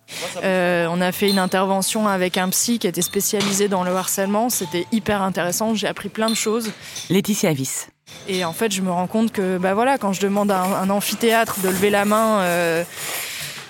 Euh, 0.42 0.87
on 0.90 1.01
a 1.01 1.12
fait 1.12 1.31
une 1.31 1.38
intervention 1.38 2.07
avec 2.07 2.37
un 2.37 2.49
psy 2.51 2.79
qui 2.79 2.87
était 2.87 3.03
spécialisé 3.03 3.68
dans 3.68 3.85
le 3.85 3.94
harcèlement. 3.94 4.51
C'était 4.51 4.87
hyper 4.92 5.22
intéressant. 5.22 5.75
J'ai 5.75 5.88
appris 5.88 6.09
plein 6.09 6.29
de 6.31 6.35
choses. 6.35 6.70
Laetitia 7.11 7.51
Avis. 7.51 7.87
Et 8.29 8.44
en 8.44 8.53
fait, 8.53 8.72
je 8.72 8.83
me 8.83 8.90
rends 8.90 9.09
compte 9.09 9.33
que, 9.33 9.59
bah 9.59 9.75
voilà, 9.75 9.99
quand 9.99 10.12
je 10.12 10.20
demande 10.20 10.51
à 10.51 10.62
un, 10.62 10.72
un 10.75 10.90
amphithéâtre 10.90 11.61
de 11.61 11.68
lever 11.68 11.90
la 11.90 12.05
main. 12.05 12.40
Euh, 12.40 12.85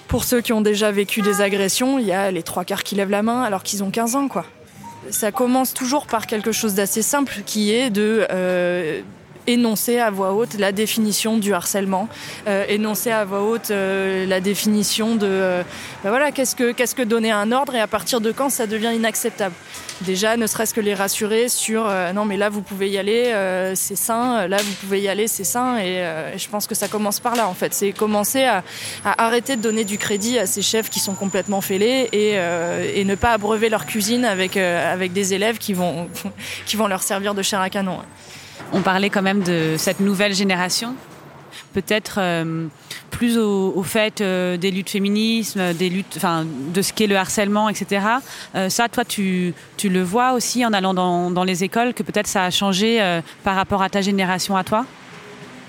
pour 0.08 0.24
ceux 0.24 0.40
qui 0.40 0.52
ont 0.52 0.60
déjà 0.60 0.90
vécu 0.90 1.22
des 1.22 1.40
agressions, 1.40 1.98
il 1.98 2.06
y 2.06 2.12
a 2.12 2.30
les 2.30 2.42
trois 2.42 2.64
quarts 2.64 2.84
qui 2.84 2.94
lèvent 2.94 3.10
la 3.10 3.22
main 3.22 3.42
alors 3.42 3.62
qu'ils 3.62 3.82
ont 3.82 3.90
15 3.90 4.16
ans, 4.16 4.28
quoi. 4.28 4.44
Ça 5.10 5.30
commence 5.30 5.72
toujours 5.72 6.06
par 6.06 6.26
quelque 6.26 6.52
chose 6.52 6.74
d'assez 6.74 7.02
simple 7.02 7.42
qui 7.46 7.72
est 7.72 7.90
de 7.90 8.26
euh, 8.30 9.02
énoncer 9.46 9.98
à 9.98 10.10
voix 10.10 10.32
haute 10.32 10.54
la 10.58 10.72
définition 10.72 11.38
du 11.38 11.52
harcèlement, 11.52 12.08
euh, 12.46 12.64
énoncer 12.68 13.10
à 13.10 13.24
voix 13.24 13.42
haute 13.42 13.70
euh, 13.70 14.26
la 14.26 14.40
définition 14.40 15.16
de 15.16 15.26
euh, 15.26 15.62
ben 16.02 16.10
voilà 16.10 16.32
qu'est-ce 16.32 16.56
que 16.56 16.72
qu'est-ce 16.72 16.94
que 16.94 17.02
donner 17.02 17.30
un 17.30 17.52
ordre 17.52 17.74
et 17.74 17.80
à 17.80 17.86
partir 17.86 18.20
de 18.20 18.32
quand 18.32 18.50
ça 18.50 18.66
devient 18.66 18.92
inacceptable? 18.94 19.54
Déjà, 20.02 20.36
ne 20.36 20.46
serait-ce 20.46 20.74
que 20.74 20.80
les 20.82 20.92
rassurer 20.92 21.48
sur 21.48 21.86
euh, 21.86 22.12
non 22.12 22.26
mais 22.26 22.36
là 22.36 22.50
vous 22.50 22.60
pouvez 22.60 22.90
y 22.90 22.98
aller, 22.98 23.32
euh, 23.32 23.74
c'est 23.74 23.96
sain, 23.96 24.46
là 24.46 24.58
vous 24.58 24.72
pouvez 24.74 25.00
y 25.00 25.08
aller, 25.08 25.26
c'est 25.26 25.44
sain 25.44 25.78
et, 25.78 26.04
euh, 26.04 26.34
et, 26.34 26.38
je 26.38 26.50
pense 26.50 26.66
que 26.66 26.74
ça 26.74 26.86
commence 26.86 27.18
par 27.18 27.34
là 27.34 27.48
en 27.48 27.54
fait. 27.54 27.72
C'est 27.72 27.92
commencer 27.92 28.44
à, 28.44 28.62
à, 29.06 29.24
arrêter 29.24 29.56
de 29.56 29.62
donner 29.62 29.84
du 29.84 29.96
crédit 29.96 30.38
à 30.38 30.44
ces 30.46 30.60
chefs 30.60 30.90
qui 30.90 31.00
sont 31.00 31.14
complètement 31.14 31.62
fêlés 31.62 32.10
et, 32.12 32.34
et 33.00 33.04
ne 33.04 33.14
pas 33.14 33.32
abreuver 33.32 33.70
leur 33.70 33.86
cuisine 33.86 34.24
avec 34.26 34.56
avec 34.58 35.14
des 35.14 35.32
élèves 35.32 35.56
qui 35.56 35.72
vont 35.72 36.08
qui 36.66 36.76
vont 36.76 36.88
leur 36.88 37.02
servir 37.02 37.34
de 37.34 37.42
chair 37.42 37.60
à 37.60 37.70
canon. 37.70 37.98
On 38.72 38.82
parlait 38.82 39.10
quand 39.10 39.22
même 39.22 39.42
de 39.42 39.76
cette 39.78 40.00
nouvelle 40.00 40.34
génération, 40.34 40.94
peut-être 41.72 42.16
euh, 42.18 42.66
plus 43.16 43.38
au, 43.38 43.82
fait 43.82 44.20
euh, 44.20 44.56
des 44.56 44.70
luttes 44.70 44.90
féminisme, 44.90 45.72
des 45.72 45.88
luttes, 45.88 46.14
enfin, 46.16 46.44
de 46.46 46.82
ce 46.82 46.92
qu'est 46.92 47.06
le 47.06 47.16
harcèlement, 47.16 47.68
etc. 47.68 48.04
Euh, 48.54 48.68
ça, 48.68 48.88
toi, 48.88 49.04
tu, 49.04 49.54
le 49.84 50.02
vois 50.02 50.32
aussi 50.32 50.66
en 50.66 50.72
allant 50.72 50.92
dans, 50.92 51.44
les 51.44 51.64
écoles, 51.64 51.94
que 51.94 52.02
peut-être 52.02 52.26
ça 52.26 52.44
a 52.44 52.50
changé 52.50 53.00
euh, 53.00 53.22
par 53.42 53.56
rapport 53.56 53.82
à 53.82 53.88
ta 53.88 54.02
génération 54.02 54.56
à 54.56 54.64
toi? 54.64 54.84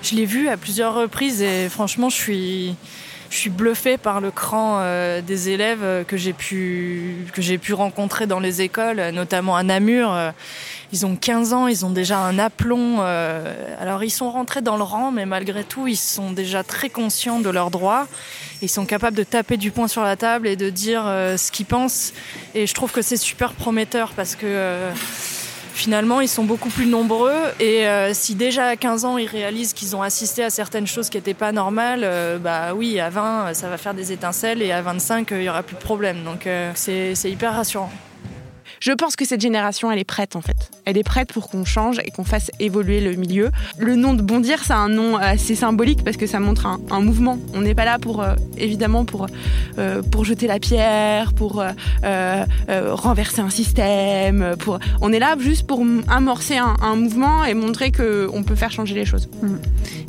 Je 0.04 0.16
l'ai 0.16 0.26
vu 0.26 0.50
à 0.50 0.58
plusieurs 0.58 0.94
reprises 0.94 1.42
et 1.42 1.70
franchement, 1.70 2.10
je 2.10 2.16
suis 2.16 2.76
je 3.30 3.36
suis 3.36 3.50
bluffée 3.50 3.98
par 3.98 4.22
le 4.22 4.32
cran 4.32 4.78
euh, 4.80 5.22
des 5.22 5.50
élèves 5.50 6.06
que 6.08 6.18
j'ai 6.18 6.34
pu 6.34 7.26
que 7.34 7.42
j'ai 7.42 7.58
pu 7.58 7.74
rencontrer 7.74 8.26
dans 8.26 8.40
les 8.40 8.62
écoles, 8.62 9.02
notamment 9.14 9.56
à 9.56 9.64
Namur. 9.64 10.14
Euh, 10.14 10.32
ils 10.94 11.06
ont 11.06 11.16
15 11.16 11.54
ans, 11.54 11.68
ils 11.68 11.86
ont 11.86 11.90
déjà 11.90 12.20
un 12.20 12.40
aplomb. 12.40 12.98
Euh, 13.00 13.76
alors 13.80 14.04
ils 14.04 14.10
sont 14.10 14.32
rentrés 14.32 14.62
dans 14.62 14.78
le 14.78 14.84
rang, 14.84 15.12
mais 15.12 15.26
malgré 15.26 15.64
tout, 15.64 15.88
ils 15.88 15.98
sont 15.98 16.32
déjà 16.32 16.64
très 16.64 16.90
conscients 16.90 17.40
de 17.40 17.50
leurs 17.50 17.72
droits. 17.72 18.08
Ils 18.62 18.70
sont 18.70 18.86
capables 18.86 19.18
de 19.18 19.24
taper 19.24 19.58
du 19.58 19.72
poing 19.72 19.88
sur 19.88 20.04
la 20.04 20.16
table 20.16 20.48
et 20.48 20.56
de 20.56 20.70
dire 20.70 21.04
euh, 21.06 21.36
ce 21.38 21.52
qu'ils 21.52 21.66
pensent. 21.66 22.14
Et 22.56 22.68
je 22.68 22.74
trouve 22.74 22.92
que 22.92 23.02
c'est 23.02 23.18
super 23.18 23.54
prometteur 23.54 24.14
parce 24.16 24.36
que 24.36 24.46
euh, 24.46 24.92
finalement, 25.74 26.22
ils 26.22 26.30
sont 26.30 26.46
beaucoup 26.46 26.70
plus 26.70 26.86
nombreux. 26.86 27.36
Et 27.60 27.86
si 28.14 28.34
déjà 28.34 28.68
à 28.68 28.76
15 28.78 29.06
ans, 29.06 29.18
ils 29.18 29.28
réalisent 29.28 29.74
qu'ils 29.74 29.96
ont 29.96 30.02
assisté 30.02 30.44
à 30.44 30.50
certaines 30.50 30.88
choses 30.88 31.10
qui 31.10 31.18
n'étaient 31.18 31.36
pas 31.36 31.52
normales, 31.52 32.40
bah 32.42 32.74
oui, 32.74 33.00
à 33.00 33.12
20, 33.12 33.54
ça 33.54 33.70
va 33.70 33.78
faire 33.78 33.94
des 33.94 34.12
étincelles 34.12 34.64
et 34.64 34.72
à 34.72 34.82
25, 34.82 35.28
il 35.32 35.44
y 35.44 35.50
aura 35.50 35.62
plus 35.62 35.76
de 35.76 35.82
problème. 35.82 36.24
Donc 36.24 36.50
c'est 36.74 37.14
hyper 37.26 37.54
rassurant. 37.54 37.92
Je 38.80 38.92
pense 38.92 39.16
que 39.16 39.26
cette 39.26 39.42
génération, 39.42 39.92
elle 39.92 40.00
est 40.00 40.04
prête 40.04 40.36
en 40.36 40.42
fait. 40.42 40.72
Elle 40.86 40.98
est 40.98 41.04
prête 41.04 41.34
pour 41.34 41.50
qu'on 41.50 41.66
change 41.66 42.00
et 42.00 42.12
qu'on 42.12 42.24
fasse 42.24 42.52
évoluer 42.60 43.02
le 43.02 43.14
milieu. 43.16 43.50
Le 43.78 43.96
nom 43.96 44.14
de 44.14 44.22
Bondir, 44.22 44.64
c'est 44.64 44.74
un 44.74 44.90
nom 44.90 45.18
assez 45.18 45.56
symbolique 45.56 46.04
parce 46.04 46.18
que 46.18 46.28
ça 46.28 46.40
montre 46.40 46.68
un, 46.68 47.00
mouvement. 47.02 47.38
On 47.54 47.62
n'est 47.62 47.76
pas 47.76 47.86
là 47.86 48.00
pour, 48.00 48.22
euh, 48.22 48.36
évidemment, 48.58 49.06
pour, 49.06 49.28
euh, 49.78 50.02
pour 50.02 50.26
jeter 50.26 50.48
la 50.48 50.60
pierre, 50.60 51.34
pour 51.34 51.64
euh, 52.04 52.46
renverser 52.68 53.42
un 53.42 53.50
système. 53.50 54.56
Pour... 54.60 54.80
On 55.02 55.12
est 55.12 55.20
là 55.20 55.36
juste 55.40 55.68
pour 55.68 55.84
amorcer 56.08 56.58
un, 56.58 56.96
mouvement 56.96 57.46
et 57.46 57.54
montrer 57.54 57.92
qu'on 57.92 58.44
peut 58.44 58.56
faire 58.56 58.72
changer 58.72 58.96
les 58.96 59.06
choses. 59.06 59.30
Mm. 59.42 59.56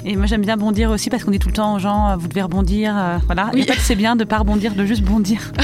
Et 0.04 0.16
moi, 0.16 0.26
j'aime 0.26 0.42
bien 0.42 0.56
bondir 0.56 0.90
aussi 0.90 1.10
parce 1.10 1.24
qu'on 1.24 1.30
dit 1.30 1.38
tout 1.38 1.48
le 1.48 1.54
temps 1.54 1.74
aux 1.74 1.78
gens, 1.78 2.16
vous 2.16 2.28
devez 2.28 2.42
rebondir. 2.42 3.20
voilà. 3.26 3.50
Et 3.54 3.62
en 3.62 3.66
fait, 3.66 3.78
c'est 3.80 3.96
bien 3.96 4.16
de 4.16 4.24
pas 4.24 4.38
rebondir, 4.38 4.74
de 4.74 4.84
juste 4.84 5.02
bondir. 5.02 5.52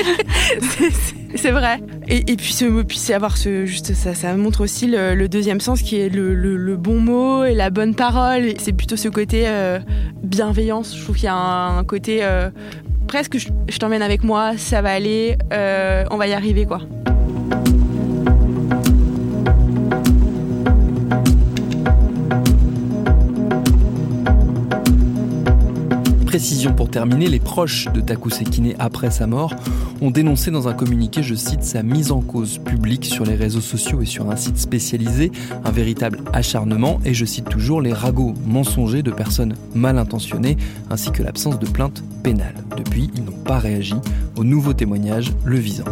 c'est 0.60 1.19
vrai. 1.50 1.80
Et, 2.08 2.36
puis, 2.36 2.54
puis 2.86 2.98
c'est 2.98 3.14
avoir 3.14 3.36
juste 3.36 3.94
ça, 3.94 4.14
ça 4.14 4.34
montre 4.34 4.62
aussi 4.62 4.86
le, 4.86 5.28
deuxième 5.28 5.60
sens 5.60 5.82
qui 5.82 5.96
est 5.96 6.08
le, 6.08 6.76
bon 6.76 7.00
mot 7.00 7.44
et 7.44 7.54
la 7.54 7.70
bonne 7.70 7.94
parole. 7.94 8.54
C'est 8.58 8.72
plutôt 8.72 8.96
ce 8.96 9.08
côté 9.08 9.44
euh, 9.46 9.78
bienveillance. 10.22 10.96
Je 10.96 11.02
trouve 11.02 11.16
qu'il 11.16 11.26
y 11.26 11.28
a 11.28 11.34
un, 11.34 11.84
côté 11.84 12.20
euh, 12.22 12.50
presque 13.06 13.38
je, 13.38 13.78
t'emmène 13.78 14.02
avec 14.02 14.22
moi, 14.22 14.52
ça 14.56 14.82
va 14.82 14.92
aller, 14.92 15.36
euh, 15.52 16.04
on 16.10 16.16
va 16.16 16.28
y 16.28 16.32
arriver 16.32 16.64
quoi. 16.64 16.80
Précision 26.40 26.72
pour 26.72 26.88
terminer, 26.88 27.28
les 27.28 27.38
proches 27.38 27.88
de 27.92 28.00
Taku 28.00 28.30
Sekine 28.30 28.72
après 28.78 29.10
sa 29.10 29.26
mort 29.26 29.54
ont 30.00 30.10
dénoncé 30.10 30.50
dans 30.50 30.68
un 30.68 30.72
communiqué, 30.72 31.22
je 31.22 31.34
cite, 31.34 31.62
sa 31.62 31.82
mise 31.82 32.12
en 32.12 32.22
cause 32.22 32.56
publique 32.56 33.04
sur 33.04 33.26
les 33.26 33.34
réseaux 33.34 33.60
sociaux 33.60 34.00
et 34.00 34.06
sur 34.06 34.30
un 34.30 34.36
site 34.36 34.56
spécialisé, 34.56 35.32
un 35.66 35.70
véritable 35.70 36.20
acharnement, 36.32 36.98
et 37.04 37.12
je 37.12 37.26
cite 37.26 37.50
toujours 37.50 37.82
les 37.82 37.92
ragots 37.92 38.32
mensongers 38.46 39.02
de 39.02 39.10
personnes 39.10 39.54
mal 39.74 39.98
intentionnées, 39.98 40.56
ainsi 40.88 41.12
que 41.12 41.22
l'absence 41.22 41.58
de 41.58 41.66
plainte 41.66 42.02
pénale. 42.22 42.54
Depuis, 42.74 43.10
ils 43.14 43.22
n'ont 43.22 43.32
pas 43.44 43.58
réagi 43.58 43.96
au 44.38 44.42
nouveau 44.42 44.72
témoignage 44.72 45.34
le 45.44 45.58
visant. 45.58 45.84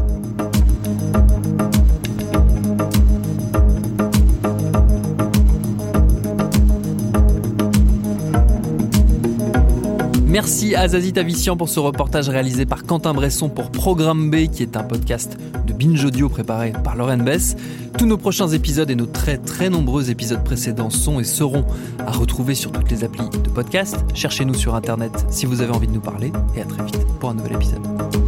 Merci 10.29 10.75
à 10.75 10.87
Zazie 10.87 11.15
Tavissian 11.15 11.57
pour 11.57 11.71
ce 11.71 11.81
reportage 11.81 12.29
réalisé 12.29 12.67
par 12.67 12.85
Quentin 12.85 13.15
Bresson 13.15 13.49
pour 13.49 13.71
Programme 13.71 14.31
B, 14.31 14.49
qui 14.53 14.63
est 14.63 14.77
un 14.77 14.83
podcast 14.83 15.39
de 15.67 15.73
Binge 15.73 16.05
Audio 16.05 16.29
préparé 16.29 16.75
par 16.85 16.97
Lauren 16.97 17.17
Bess. 17.17 17.57
Tous 17.97 18.05
nos 18.05 18.19
prochains 18.19 18.49
épisodes 18.49 18.91
et 18.91 18.95
nos 18.95 19.07
très 19.07 19.39
très 19.39 19.71
nombreux 19.71 20.11
épisodes 20.11 20.45
précédents 20.45 20.91
sont 20.91 21.19
et 21.19 21.25
seront 21.25 21.65
à 22.07 22.13
retrouver 22.13 22.55
sur 22.55 22.71
toutes 22.73 22.91
les 22.91 23.05
applis 23.05 23.31
de 23.43 23.49
podcast. 23.49 23.97
Cherchez-nous 24.13 24.55
sur 24.55 24.75
Internet 24.75 25.13
si 25.31 25.47
vous 25.47 25.63
avez 25.63 25.73
envie 25.73 25.89
de 25.89 25.95
nous 25.95 26.01
parler 26.01 26.31
et 26.55 26.61
à 26.61 26.65
très 26.67 26.85
vite 26.85 27.07
pour 27.21 27.31
un 27.31 27.35
nouvel 27.35 27.55
épisode. 27.55 28.28